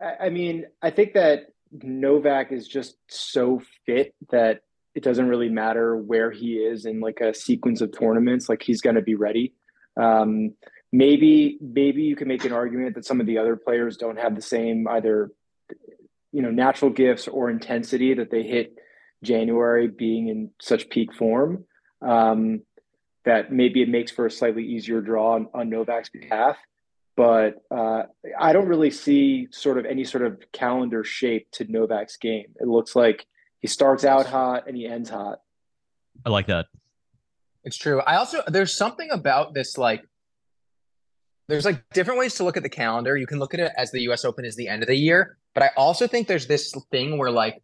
[0.00, 4.60] I, I mean, I think that Novak is just so fit that
[4.94, 8.48] it doesn't really matter where he is in like a sequence of tournaments.
[8.48, 9.54] Like he's going to be ready.
[9.96, 10.54] Um,
[10.92, 14.34] maybe maybe you can make an argument that some of the other players don't have
[14.34, 15.30] the same either
[16.32, 18.74] you know natural gifts or intensity that they hit
[19.22, 21.64] January being in such peak form.
[22.02, 22.62] Um,
[23.24, 26.56] that maybe it makes for a slightly easier draw on, on Novak's behalf
[27.16, 28.04] but uh,
[28.38, 32.46] I don't really see sort of any sort of calendar shape to Novak's game.
[32.60, 33.26] It looks like
[33.60, 35.40] he starts out hot and he ends hot.
[36.24, 36.66] I like that.
[37.64, 38.00] It's true.
[38.00, 40.04] I also there's something about this like
[41.48, 43.16] there's like different ways to look at the calendar.
[43.16, 45.36] You can look at it as the US Open is the end of the year,
[45.54, 47.62] but I also think there's this thing where like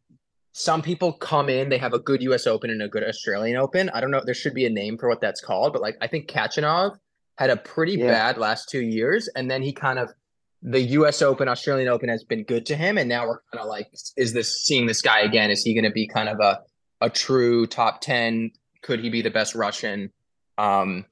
[0.52, 3.88] some people come in, they have a good US Open and a good Australian Open.
[3.90, 6.06] I don't know, there should be a name for what that's called, but like I
[6.06, 6.98] think Khachanov
[7.38, 8.08] had a pretty yeah.
[8.08, 10.12] bad last two years, and then he kind of
[10.60, 11.22] the U.S.
[11.22, 14.32] Open, Australian Open has been good to him, and now we're kind of like, is
[14.32, 15.48] this seeing this guy again?
[15.48, 16.60] Is he going to be kind of a
[17.00, 18.50] a true top ten?
[18.82, 20.10] Could he be the best Russian?
[20.58, 21.06] Um,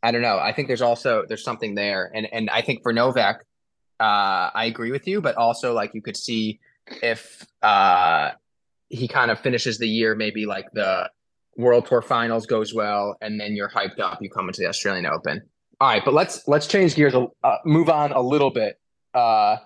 [0.00, 0.38] I don't know.
[0.38, 3.40] I think there's also there's something there, and and I think for Novak,
[3.98, 6.60] uh, I agree with you, but also like you could see
[7.02, 8.30] if uh,
[8.90, 11.10] he kind of finishes the year maybe like the
[11.56, 14.18] World Tour Finals goes well, and then you're hyped up.
[14.22, 15.42] You come into the Australian Open.
[15.84, 18.80] All right, but let's let's change gears, uh, move on a little bit.
[19.12, 19.56] Uh,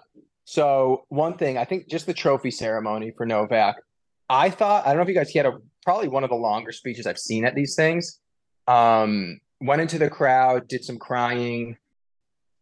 [0.47, 3.77] so one thing, I think just the trophy ceremony for Novak.
[4.29, 6.35] I thought I don't know if you guys he had a probably one of the
[6.35, 8.19] longer speeches I've seen at these things.
[8.67, 11.77] Um, went into the crowd, did some crying.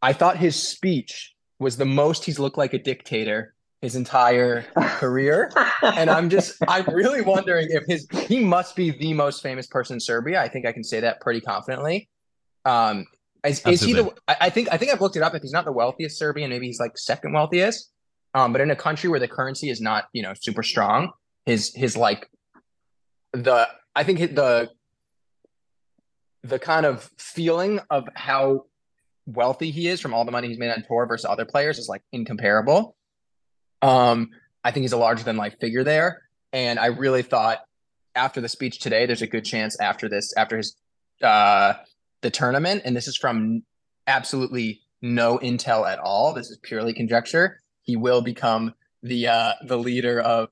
[0.02, 5.50] I thought his speech was the most he's looked like a dictator his entire career.
[5.82, 9.94] and I'm just I'm really wondering if his he must be the most famous person
[9.94, 10.42] in Serbia.
[10.42, 12.10] I think I can say that pretty confidently.
[12.66, 13.06] Um,
[13.46, 14.12] is, is he the?
[14.28, 15.34] I think I think I've looked it up.
[15.34, 17.90] If he's not the wealthiest Serbian, maybe he's like second wealthiest.
[18.34, 21.12] Um, but in a country where the currency is not you know super strong,
[21.44, 22.28] his his like
[23.32, 24.70] the I think the
[26.42, 28.66] the kind of feeling of how
[29.26, 31.88] wealthy he is from all the money he's made on tour versus other players is
[31.88, 32.96] like incomparable.
[33.82, 34.30] Um,
[34.62, 37.60] I think he's a larger than life figure there, and I really thought
[38.14, 40.76] after the speech today, there's a good chance after this, after his
[41.22, 41.74] uh,
[42.22, 43.62] the tournament, and this is from
[44.06, 46.32] absolutely no intel at all.
[46.32, 47.60] This is purely conjecture.
[47.82, 50.48] He will become the uh, the leader of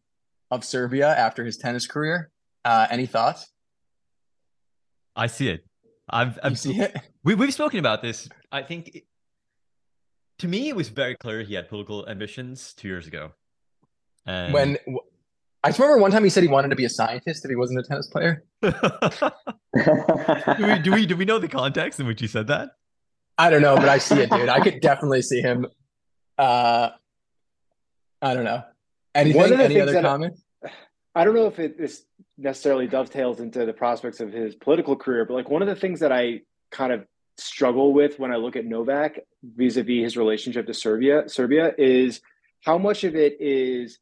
[0.50, 2.30] of Serbia after his tennis career.
[2.64, 3.50] Uh, any thoughts?
[5.16, 5.64] I see it.
[6.08, 6.94] I've, I've see it.
[7.22, 8.28] We, we've spoken about this.
[8.52, 9.04] I think it,
[10.38, 13.32] to me, it was very clear he had political ambitions two years ago.
[14.26, 14.52] And...
[14.52, 14.78] When
[15.64, 17.56] I just remember one time he said he wanted to be a scientist if he
[17.56, 18.44] wasn't a tennis player.
[18.62, 18.70] do,
[20.60, 22.72] we, do we do we know the context in which he said that?
[23.38, 24.50] I don't know, but I see it, dude.
[24.50, 25.66] I could definitely see him.
[26.36, 26.90] Uh,
[28.20, 28.62] I don't know.
[29.14, 29.58] Anything?
[29.58, 30.44] Any other comments?
[31.14, 32.04] I don't know if it this
[32.36, 36.00] necessarily dovetails into the prospects of his political career, but like one of the things
[36.00, 37.06] that I kind of
[37.38, 42.20] struggle with when I look at Novak vis-a-vis his relationship to Serbia, Serbia is
[42.60, 43.98] how much of it is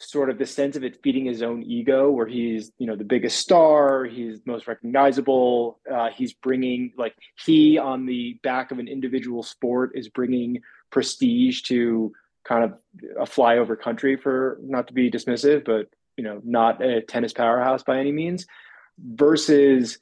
[0.00, 3.04] sort of the sense of it feeding his own ego where he's you know the
[3.04, 8.88] biggest star he's most recognizable uh, he's bringing like he on the back of an
[8.88, 12.12] individual sport is bringing prestige to
[12.44, 12.72] kind of
[13.20, 15.86] a flyover country for not to be dismissive but
[16.16, 18.46] you know not a tennis powerhouse by any means
[18.98, 19.98] versus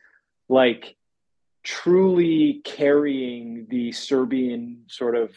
[0.48, 0.96] like
[1.64, 5.30] truly carrying the serbian sort of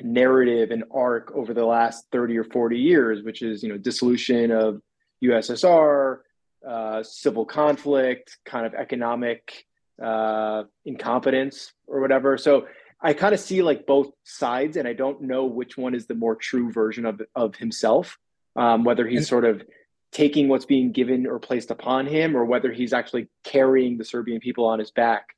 [0.00, 4.50] narrative and arc over the last 30 or 40 years, which is, you know, dissolution
[4.50, 4.82] of
[5.22, 6.18] USSR,
[6.66, 9.66] uh, civil conflict, kind of economic
[10.02, 12.36] uh, incompetence or whatever.
[12.36, 12.66] So
[13.00, 16.14] I kind of see like both sides, and I don't know which one is the
[16.14, 18.18] more true version of of himself.
[18.56, 19.62] Um, whether he's sort of
[20.12, 24.40] taking what's being given or placed upon him, or whether he's actually carrying the Serbian
[24.40, 25.35] people on his back.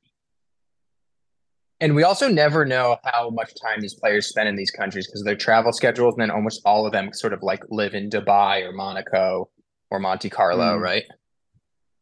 [1.81, 5.23] And we also never know how much time these players spend in these countries because
[5.23, 8.67] their travel schedules, and then almost all of them sort of like live in Dubai
[8.67, 9.49] or Monaco
[9.89, 10.81] or Monte Carlo, mm.
[10.81, 11.03] right?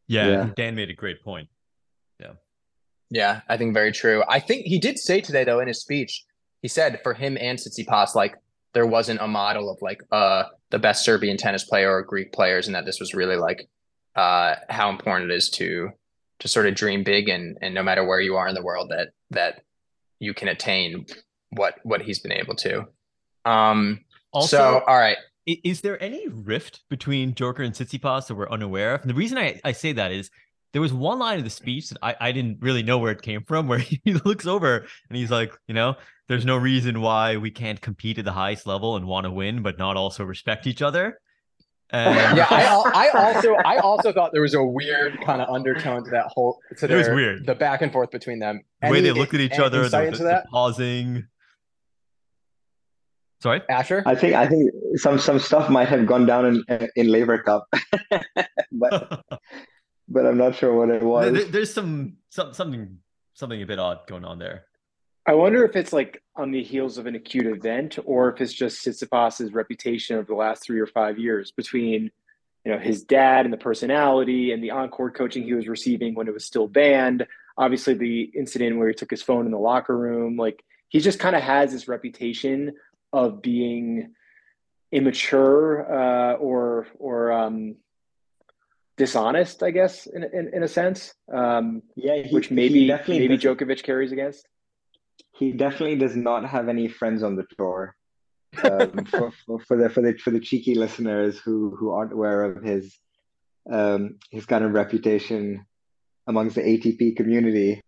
[0.07, 1.49] Yeah, yeah, Dan made a great point.
[2.19, 2.33] Yeah.
[3.09, 4.23] Yeah, I think very true.
[4.27, 6.23] I think he did say today though in his speech,
[6.61, 8.35] he said for him and Tsitsipas, like
[8.73, 12.67] there wasn't a model of like uh the best Serbian tennis player or Greek players,
[12.67, 13.69] and that this was really like
[14.15, 15.89] uh how important it is to
[16.39, 18.89] to sort of dream big and and no matter where you are in the world
[18.89, 19.63] that that
[20.19, 21.05] you can attain
[21.51, 22.85] what what he's been able to.
[23.45, 24.01] Um
[24.31, 25.17] also, so all right.
[25.45, 29.01] Is there any rift between Joker and Tsitsipas that we're unaware of?
[29.01, 30.29] And the reason I, I say that is
[30.73, 33.21] there was one line of the speech that I, I didn't really know where it
[33.21, 35.95] came from where he looks over and he's like, you know,
[36.27, 39.61] there's no reason why we can't compete at the highest level and want to win,
[39.61, 41.19] but not also respect each other.
[41.91, 42.37] And...
[42.37, 46.11] yeah, I, I also I also thought there was a weird kind of undertone to
[46.11, 48.61] that whole to their, it was weird the back and forth between them.
[48.81, 51.27] The way they looked at each other, the, the, the pausing.
[53.39, 54.03] Sorry, Asher.
[54.05, 57.67] I think I think some some stuff might have gone down in in Laver Cup,
[58.71, 59.23] but
[60.09, 61.49] but I'm not sure what it was.
[61.51, 62.97] there's some, some something
[63.33, 64.65] something a bit odd going on there.
[65.27, 68.53] I wonder if it's like on the heels of an acute event, or if it's
[68.53, 72.09] just Tsitsipas's reputation over the last three or five years between,
[72.63, 76.29] you know, his dad and the personality and the on-court coaching he was receiving when
[76.29, 77.27] it was still banned.
[77.57, 81.19] Obviously, the incident where he took his phone in the locker room, like he just
[81.19, 82.73] kind of has this reputation
[83.11, 84.13] of being
[84.93, 87.75] immature uh, or or um,
[88.95, 91.13] dishonest, I guess, in in, in a sense.
[91.33, 94.47] Um, yeah, he, which maybe maybe Djokovic carries against.
[95.37, 97.95] He definitely does not have any friends on the tour.
[98.63, 102.43] um, for, for, for, the for the for the cheeky listeners who who aren't aware
[102.43, 102.97] of his
[103.71, 105.65] um, his kind of reputation
[106.27, 107.81] amongst the ATP community,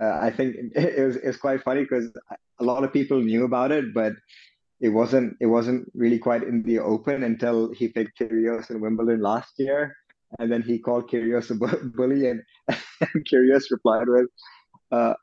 [0.00, 2.12] uh, I think it, it was it was quite funny because
[2.60, 4.12] a lot of people knew about it, but
[4.80, 9.20] it wasn't it wasn't really quite in the open until he picked Kyrgios in Wimbledon
[9.20, 9.96] last year,
[10.38, 14.26] and then he called Kyrgios a bully, and, and Kyrgios replied with,
[14.90, 15.14] uh,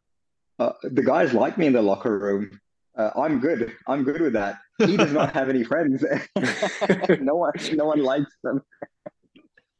[0.61, 2.59] uh, "The guys like me in the locker room.
[2.97, 3.73] Uh, I'm good.
[3.87, 4.59] I'm good with that.
[4.77, 6.03] He does not have any friends.
[7.19, 8.61] no one, no one likes them."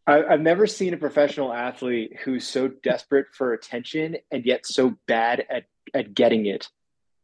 [0.08, 4.96] I, I've never seen a professional athlete who's so desperate for attention and yet so
[5.08, 6.68] bad at at getting it.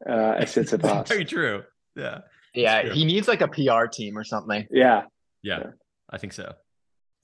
[0.08, 1.08] Uh, as Tsitsipas.
[1.08, 1.64] Very true.
[1.96, 2.20] Yeah.
[2.54, 4.66] Yeah, he needs like a PR team or something.
[4.72, 5.04] Yeah.
[5.44, 5.70] Yeah, yeah.
[6.10, 6.54] I think so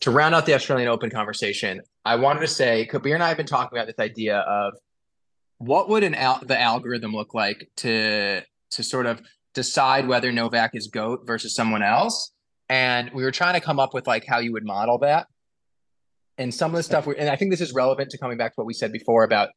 [0.03, 3.37] to round out the Australian Open conversation, I wanted to say Kabir and I have
[3.37, 4.73] been talking about this idea of
[5.65, 8.41] what would an al- the algorithm look like to
[8.71, 9.21] to sort of
[9.53, 12.31] decide whether Novak is goat versus someone else,
[12.69, 15.27] and we were trying to come up with like how you would model that.
[16.37, 18.53] And some of the stuff, we, and I think this is relevant to coming back
[18.53, 19.49] to what we said before about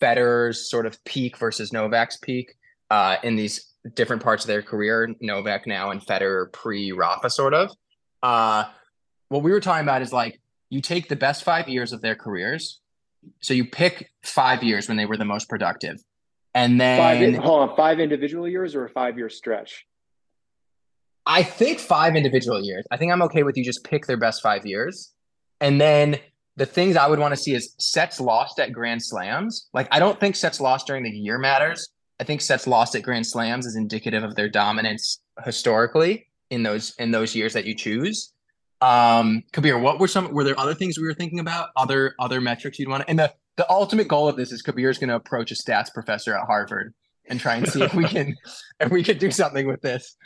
[0.00, 2.54] Federer's sort of peak versus Novak's peak
[2.90, 5.14] uh, in these different parts of their career.
[5.20, 7.70] Novak now and Federer pre Rafa, sort of.
[8.22, 8.64] Uh,
[9.28, 10.40] what we were talking about is like
[10.70, 12.80] you take the best five years of their careers.
[13.40, 16.02] So you pick five years when they were the most productive.
[16.54, 16.98] And then
[17.34, 19.86] five, hold on, five individual years or a five year stretch?
[21.24, 22.84] I think five individual years.
[22.90, 25.12] I think I'm okay with you just pick their best five years.
[25.60, 26.18] And then
[26.56, 29.68] the things I would want to see is sets lost at Grand Slams.
[29.72, 31.88] Like I don't think sets lost during the year matters.
[32.20, 36.94] I think sets lost at Grand Slams is indicative of their dominance historically in those
[36.98, 38.32] in those years that you choose.
[38.82, 40.32] Um, Kabir, what were some?
[40.32, 41.68] Were there other things we were thinking about?
[41.76, 43.08] Other other metrics you'd want to?
[43.08, 45.92] And the the ultimate goal of this is Kabir is going to approach a stats
[45.94, 46.92] professor at Harvard
[47.26, 48.34] and try and see if we can
[48.80, 50.16] if we can do something with this.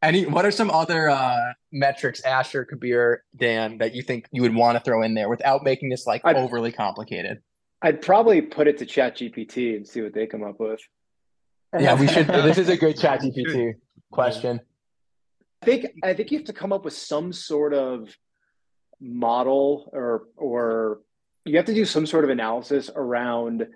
[0.00, 0.26] Any?
[0.26, 4.78] What are some other uh, metrics, Asher, Kabir, Dan, that you think you would want
[4.78, 7.40] to throw in there without making this like I'd, overly complicated?
[7.82, 10.80] I'd probably put it to Chat GPT and see what they come up with.
[11.78, 12.26] Yeah, we should.
[12.28, 13.74] this is a good Chat GPT
[14.12, 14.60] question.
[15.62, 18.16] I think I think you have to come up with some sort of
[19.00, 21.00] model or or
[21.44, 23.66] you have to do some sort of analysis around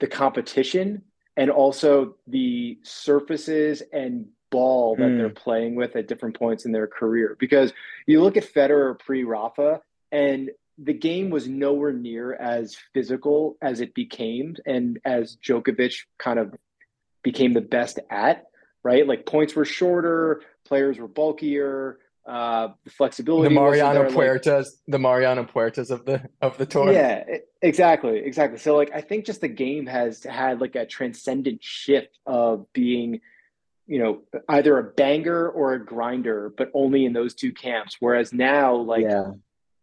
[0.00, 1.02] the competition
[1.36, 5.18] and also the surfaces and ball that mm.
[5.18, 7.36] they're playing with at different points in their career.
[7.38, 7.72] Because
[8.06, 9.80] you look at Federer pre Rafa,
[10.10, 16.38] and the game was nowhere near as physical as it became and as Djokovic kind
[16.38, 16.54] of
[17.22, 18.46] became the best at
[18.86, 19.04] right?
[19.04, 23.54] Like points were shorter, players were bulkier, uh, the flexibility.
[23.54, 26.92] The Mariano Puertas, like, the Mariano Puertas of the of the tour.
[26.92, 27.24] Yeah,
[27.62, 28.58] exactly, exactly.
[28.58, 33.20] So like, I think just the game has had like a transcendent shift of being,
[33.86, 37.98] you know, either a banger or a grinder, but only in those two camps.
[38.00, 39.32] Whereas now, like, yeah.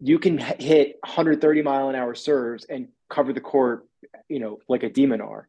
[0.01, 3.87] you can hit 130 mile an hour serves and cover the court,
[4.27, 5.45] you know, like a de Minaur.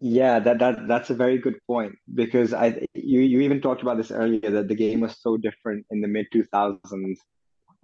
[0.00, 3.96] Yeah, that, that that's a very good point because I you you even talked about
[3.96, 7.18] this earlier that the game was so different in the mid two thousands,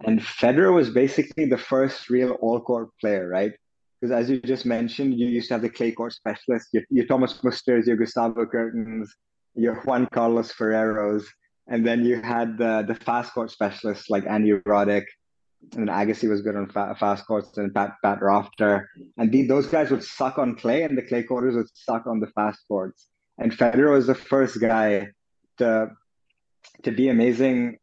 [0.05, 3.53] and Federer was basically the first real all court player, right?
[4.01, 7.07] Because as you just mentioned, you used to have the clay court specialists, your, your
[7.07, 9.09] Thomas Musters, your Gustavo Kuertens,
[9.55, 11.27] your Juan Carlos Ferreros,
[11.69, 15.07] and then you had the the fast court specialists like Andy Roddick,
[15.77, 19.67] and Agassi was good on fa- fast courts and Pat Pat Rafter, and the, those
[19.67, 23.09] guys would suck on clay, and the clay courters would suck on the fast courts.
[23.39, 25.09] And Federer was the first guy
[25.59, 25.91] to
[26.83, 27.79] to be amazing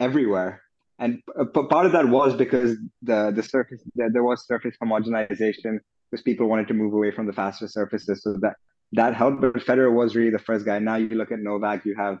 [0.00, 0.62] everywhere.
[0.98, 1.22] And
[1.70, 5.78] part of that was because the the surface there was surface homogenization
[6.10, 8.56] because people wanted to move away from the faster surfaces, so that
[8.92, 9.40] that helped.
[9.40, 10.78] But Federer was really the first guy.
[10.78, 12.18] Now you look at Novak, you have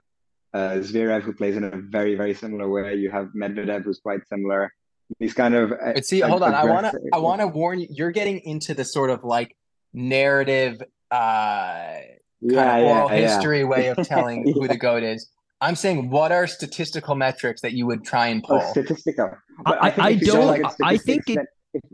[0.54, 2.94] uh, Zverev, who plays in a very, very similar way.
[2.94, 4.72] You have Medvedev, who's quite similar.
[5.18, 5.72] He's kind of.
[5.72, 6.54] Uh, but see, hold on.
[6.54, 7.00] I want to.
[7.12, 7.86] I want to warn you.
[7.90, 9.56] You're getting into the sort of like
[9.92, 11.96] narrative, uh,
[12.40, 13.64] yeah, of oral yeah, history yeah.
[13.64, 14.52] way of telling yeah.
[14.52, 15.30] who the goat is.
[15.60, 18.60] I'm saying, what are statistical metrics that you would try and pull?
[18.62, 19.30] Oh, statistical.
[19.64, 20.46] But I, I, I don't.
[20.46, 21.40] Like I think it.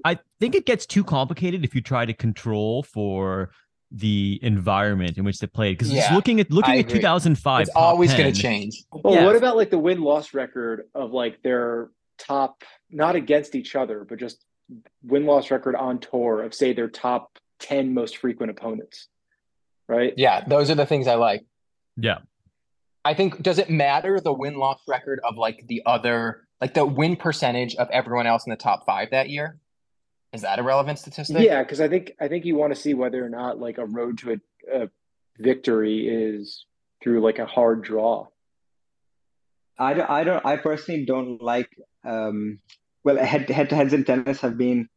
[0.05, 3.51] I think it gets too complicated if you try to control for
[3.95, 5.79] the environment in which they played.
[5.79, 8.83] Because yeah, just looking at looking at 2005, it's always going to change.
[8.93, 9.25] Well, yeah.
[9.25, 14.05] what about like the win loss record of like their top, not against each other,
[14.05, 14.45] but just
[15.03, 19.09] win loss record on tour of say their top 10 most frequent opponents,
[19.89, 20.13] right?
[20.17, 21.45] Yeah, those are the things I like.
[21.97, 22.19] Yeah.
[23.05, 26.87] I think does it matter the win loss record of like the other like the
[26.87, 29.59] win percentage of everyone else in the top five that year?
[30.35, 31.41] Is that a relevant statistic?
[31.41, 33.87] Yeah, because I think I think you want to see whether or not like a
[33.87, 34.91] road to a, a
[35.39, 36.67] victory is
[37.01, 38.27] through like a hard draw.
[39.79, 41.71] I don't, I don't I personally don't like
[42.05, 42.59] um
[43.05, 44.89] well head head to heads in tennis have been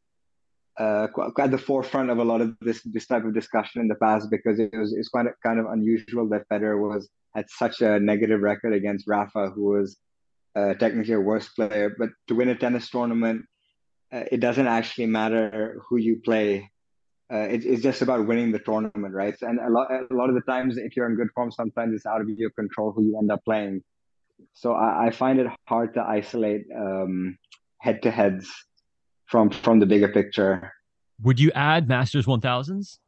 [0.79, 1.07] uh
[1.39, 4.31] at the forefront of a lot of this this type of discussion in the past
[4.31, 8.41] because it was it's quite kind of unusual that Federer was had such a negative
[8.41, 9.97] record against Rafa who was
[10.55, 13.45] uh, technically a worse player but to win a tennis tournament
[14.13, 16.69] uh, it doesn't actually matter who you play.
[17.31, 19.35] Uh, it, it's just about winning the tournament, right?
[19.41, 22.05] And a lot, a lot of the times, if you're in good form, sometimes it's
[22.05, 23.83] out of your control who you end up playing.
[24.53, 27.37] So I, I find it hard to isolate um,
[27.79, 28.49] head-to-heads
[29.25, 30.71] from from the bigger picture.
[31.23, 32.99] Would you add Masters 1000s?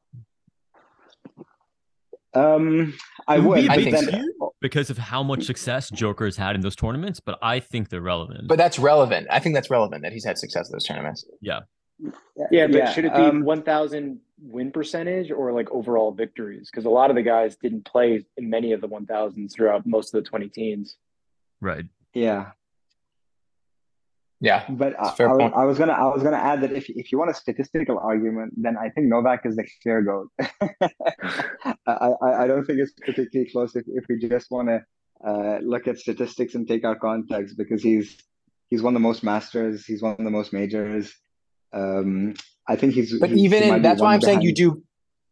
[2.33, 2.97] Um,
[3.27, 3.47] I it would.
[3.47, 4.09] would I think
[4.61, 8.01] because of how much success Joker has had in those tournaments, but I think they're
[8.01, 8.47] relevant.
[8.47, 9.27] But that's relevant.
[9.29, 11.25] I think that's relevant that he's had success in those tournaments.
[11.41, 11.61] Yeah.
[12.51, 12.93] Yeah, but yeah.
[12.93, 16.69] should it be um, 1,000 win percentage or like overall victories?
[16.71, 20.13] Because a lot of the guys didn't play in many of the 1,000s throughout most
[20.13, 20.95] of the 20 teens.
[21.59, 21.85] Right.
[22.13, 22.51] Yeah.
[24.41, 27.19] Yeah, but I, I, I, was gonna I was gonna add that if if you
[27.19, 30.29] want a statistical argument, then I think Novak is the clear goat.
[31.85, 34.85] I, I don't think it's particularly close if, if we just want to
[35.27, 38.17] uh, look at statistics and take out context because he's
[38.69, 41.13] he's won the most Masters, he's won the most majors.
[41.73, 42.35] Um,
[42.65, 43.19] I think he's.
[43.19, 44.23] But he's, even in, that's why I'm behind.
[44.23, 44.83] saying you do.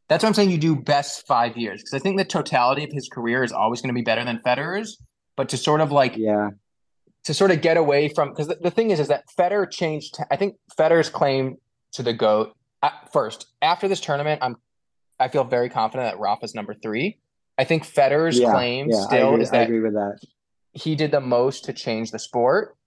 [0.10, 2.92] That's why I'm saying you do best five years because I think the totality of
[2.92, 4.98] his career is always going to be better than Federer's.
[5.38, 6.50] But to sort of like yeah
[7.28, 10.18] to sort of get away from because the, the, thing is is that Federer changed.
[10.32, 11.58] I think Federer's claim
[11.92, 14.42] to the goat uh, first after this tournament.
[14.42, 14.56] I'm
[15.20, 17.18] I feel very confident that Rafa's number three.
[17.58, 20.20] I think Federer's yeah, claim yeah, still agree, is that I agree with that.
[20.72, 22.78] He did the most to change the sport,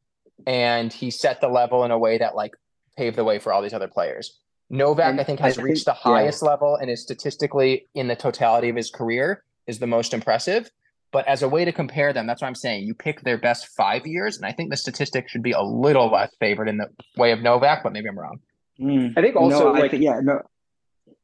[0.47, 2.55] and he set the level in a way that like
[2.97, 4.38] paved the way for all these other players.
[4.70, 6.49] Novak, and I think, has I reached think, the highest yeah.
[6.49, 10.70] level and is statistically in the totality of his career is the most impressive.
[11.12, 12.84] But as a way to compare them, that's what I'm saying.
[12.84, 16.11] You pick their best five years, and I think the statistic should be a little
[16.11, 18.40] less favored in the way of Novak, but maybe I'm wrong.
[18.80, 19.14] Mm.
[19.16, 20.40] I think also no, like think, yeah, no,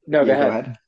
[0.07, 0.53] no, go, yeah, ahead.
[0.53, 0.79] go ahead.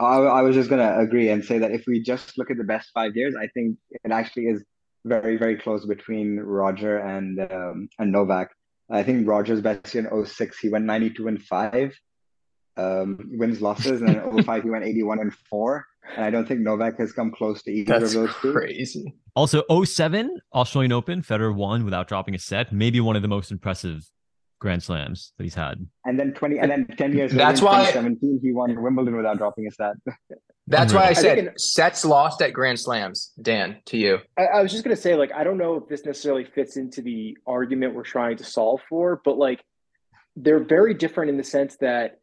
[0.00, 2.64] I, I was just gonna agree and say that if we just look at the
[2.64, 4.64] best five years, I think it actually is
[5.04, 8.50] very very close between Roger and um, and Novak.
[8.90, 11.92] I think Roger's best year in 06, he went 92 and 5
[12.78, 16.60] um, wins losses, and in 05 he went 81 and 4 and I don't think
[16.60, 18.52] Novak has come close to either That's of those two.
[18.52, 19.14] Crazy.
[19.34, 22.72] Also, 07 Australian Open, Federer won without dropping a set.
[22.72, 24.08] Maybe one of the most impressive
[24.58, 25.86] Grand Slams that he's had.
[26.04, 29.38] And then 20, and then 10 years That's later, why 2017, he won Wimbledon without
[29.38, 29.94] dropping a set.
[30.66, 33.32] That's why I said I in, sets lost at Grand Slams.
[33.40, 34.18] Dan, to you.
[34.36, 36.76] I, I was just going to say, like, I don't know if this necessarily fits
[36.76, 39.62] into the argument we're trying to solve for, but like,
[40.36, 42.20] they're very different in the sense that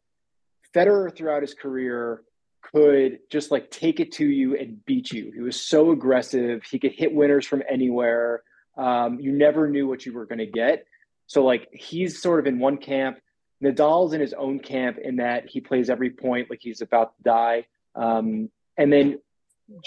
[0.76, 2.22] Federer throughout his career
[2.60, 5.32] could just like take it to you and beat you.
[5.34, 6.62] He was so aggressive.
[6.64, 8.42] He could hit winners from anywhere.
[8.76, 10.86] Um, you never knew what you were going to get.
[11.26, 13.18] So like he's sort of in one camp.
[13.64, 17.22] Nadal's in his own camp in that he plays every point like he's about to
[17.22, 17.66] die.
[17.94, 19.18] Um, and then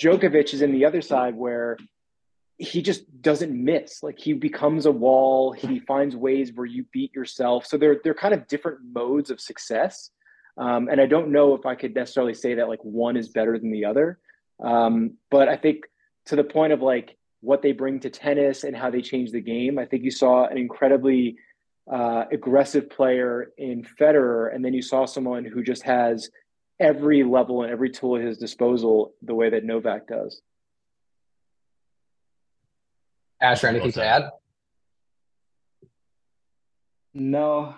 [0.02, 1.78] Djokovic is in the other side where
[2.58, 4.02] he just doesn't miss.
[4.02, 5.54] Like he becomes a wall.
[5.54, 7.66] He finds ways where you beat yourself.
[7.66, 10.10] So they're they're kind of different modes of success.
[10.60, 13.57] Um, and I don't know if I could necessarily say that like one is better
[13.57, 14.20] than the other.
[14.62, 15.86] Um, but I think
[16.26, 19.39] to the point of like what they bring to tennis and how they change the
[19.39, 21.38] game, I think you saw an incredibly
[21.91, 26.30] uh, aggressive player in Federer, and then you saw someone who just has
[26.80, 30.41] every level and every tool at his disposal the way that Novak does.
[33.41, 34.30] Asher, anything to add?
[37.14, 37.76] No,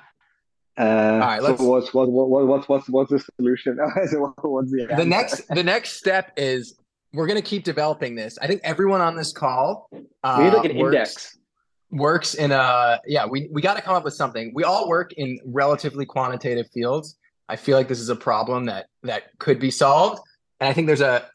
[0.81, 1.59] uh, All right, let's.
[1.59, 3.77] So what's what what what's what's what's the solution?
[3.83, 4.11] what's
[4.71, 6.79] the, the next the next step is
[7.13, 8.39] we're gonna keep developing this.
[8.41, 9.89] I think everyone on this call
[10.23, 11.37] uh, we need like an works, index
[11.91, 13.27] works in a yeah.
[13.27, 14.51] We we got to come up with something.
[14.55, 17.15] We all work in relatively quantitative fields.
[17.47, 20.21] I feel like this is a problem that that could be solved,
[20.59, 21.29] and I think there's a.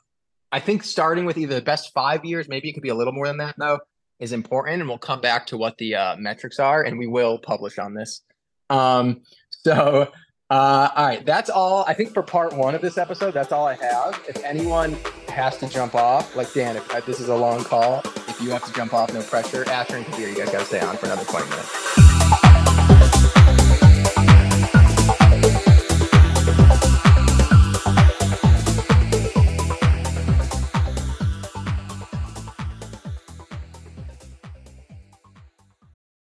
[0.51, 3.13] I think starting with either the best five years, maybe it could be a little
[3.13, 3.79] more than that though,
[4.19, 7.39] is important, and we'll come back to what the uh, metrics are, and we will
[7.39, 8.23] publish on this.
[8.71, 10.13] Um, so,
[10.51, 11.85] uh, all right, that's all.
[11.87, 14.23] I think for part one of this episode, that's all I have.
[14.29, 14.97] If anyone
[15.29, 18.51] has to jump off, like Dan, if, if this is a long call, if you
[18.51, 19.69] have to jump off, no pressure.
[19.69, 22.06] Asher and Kabir, you guys got to stay on for another 20 minutes.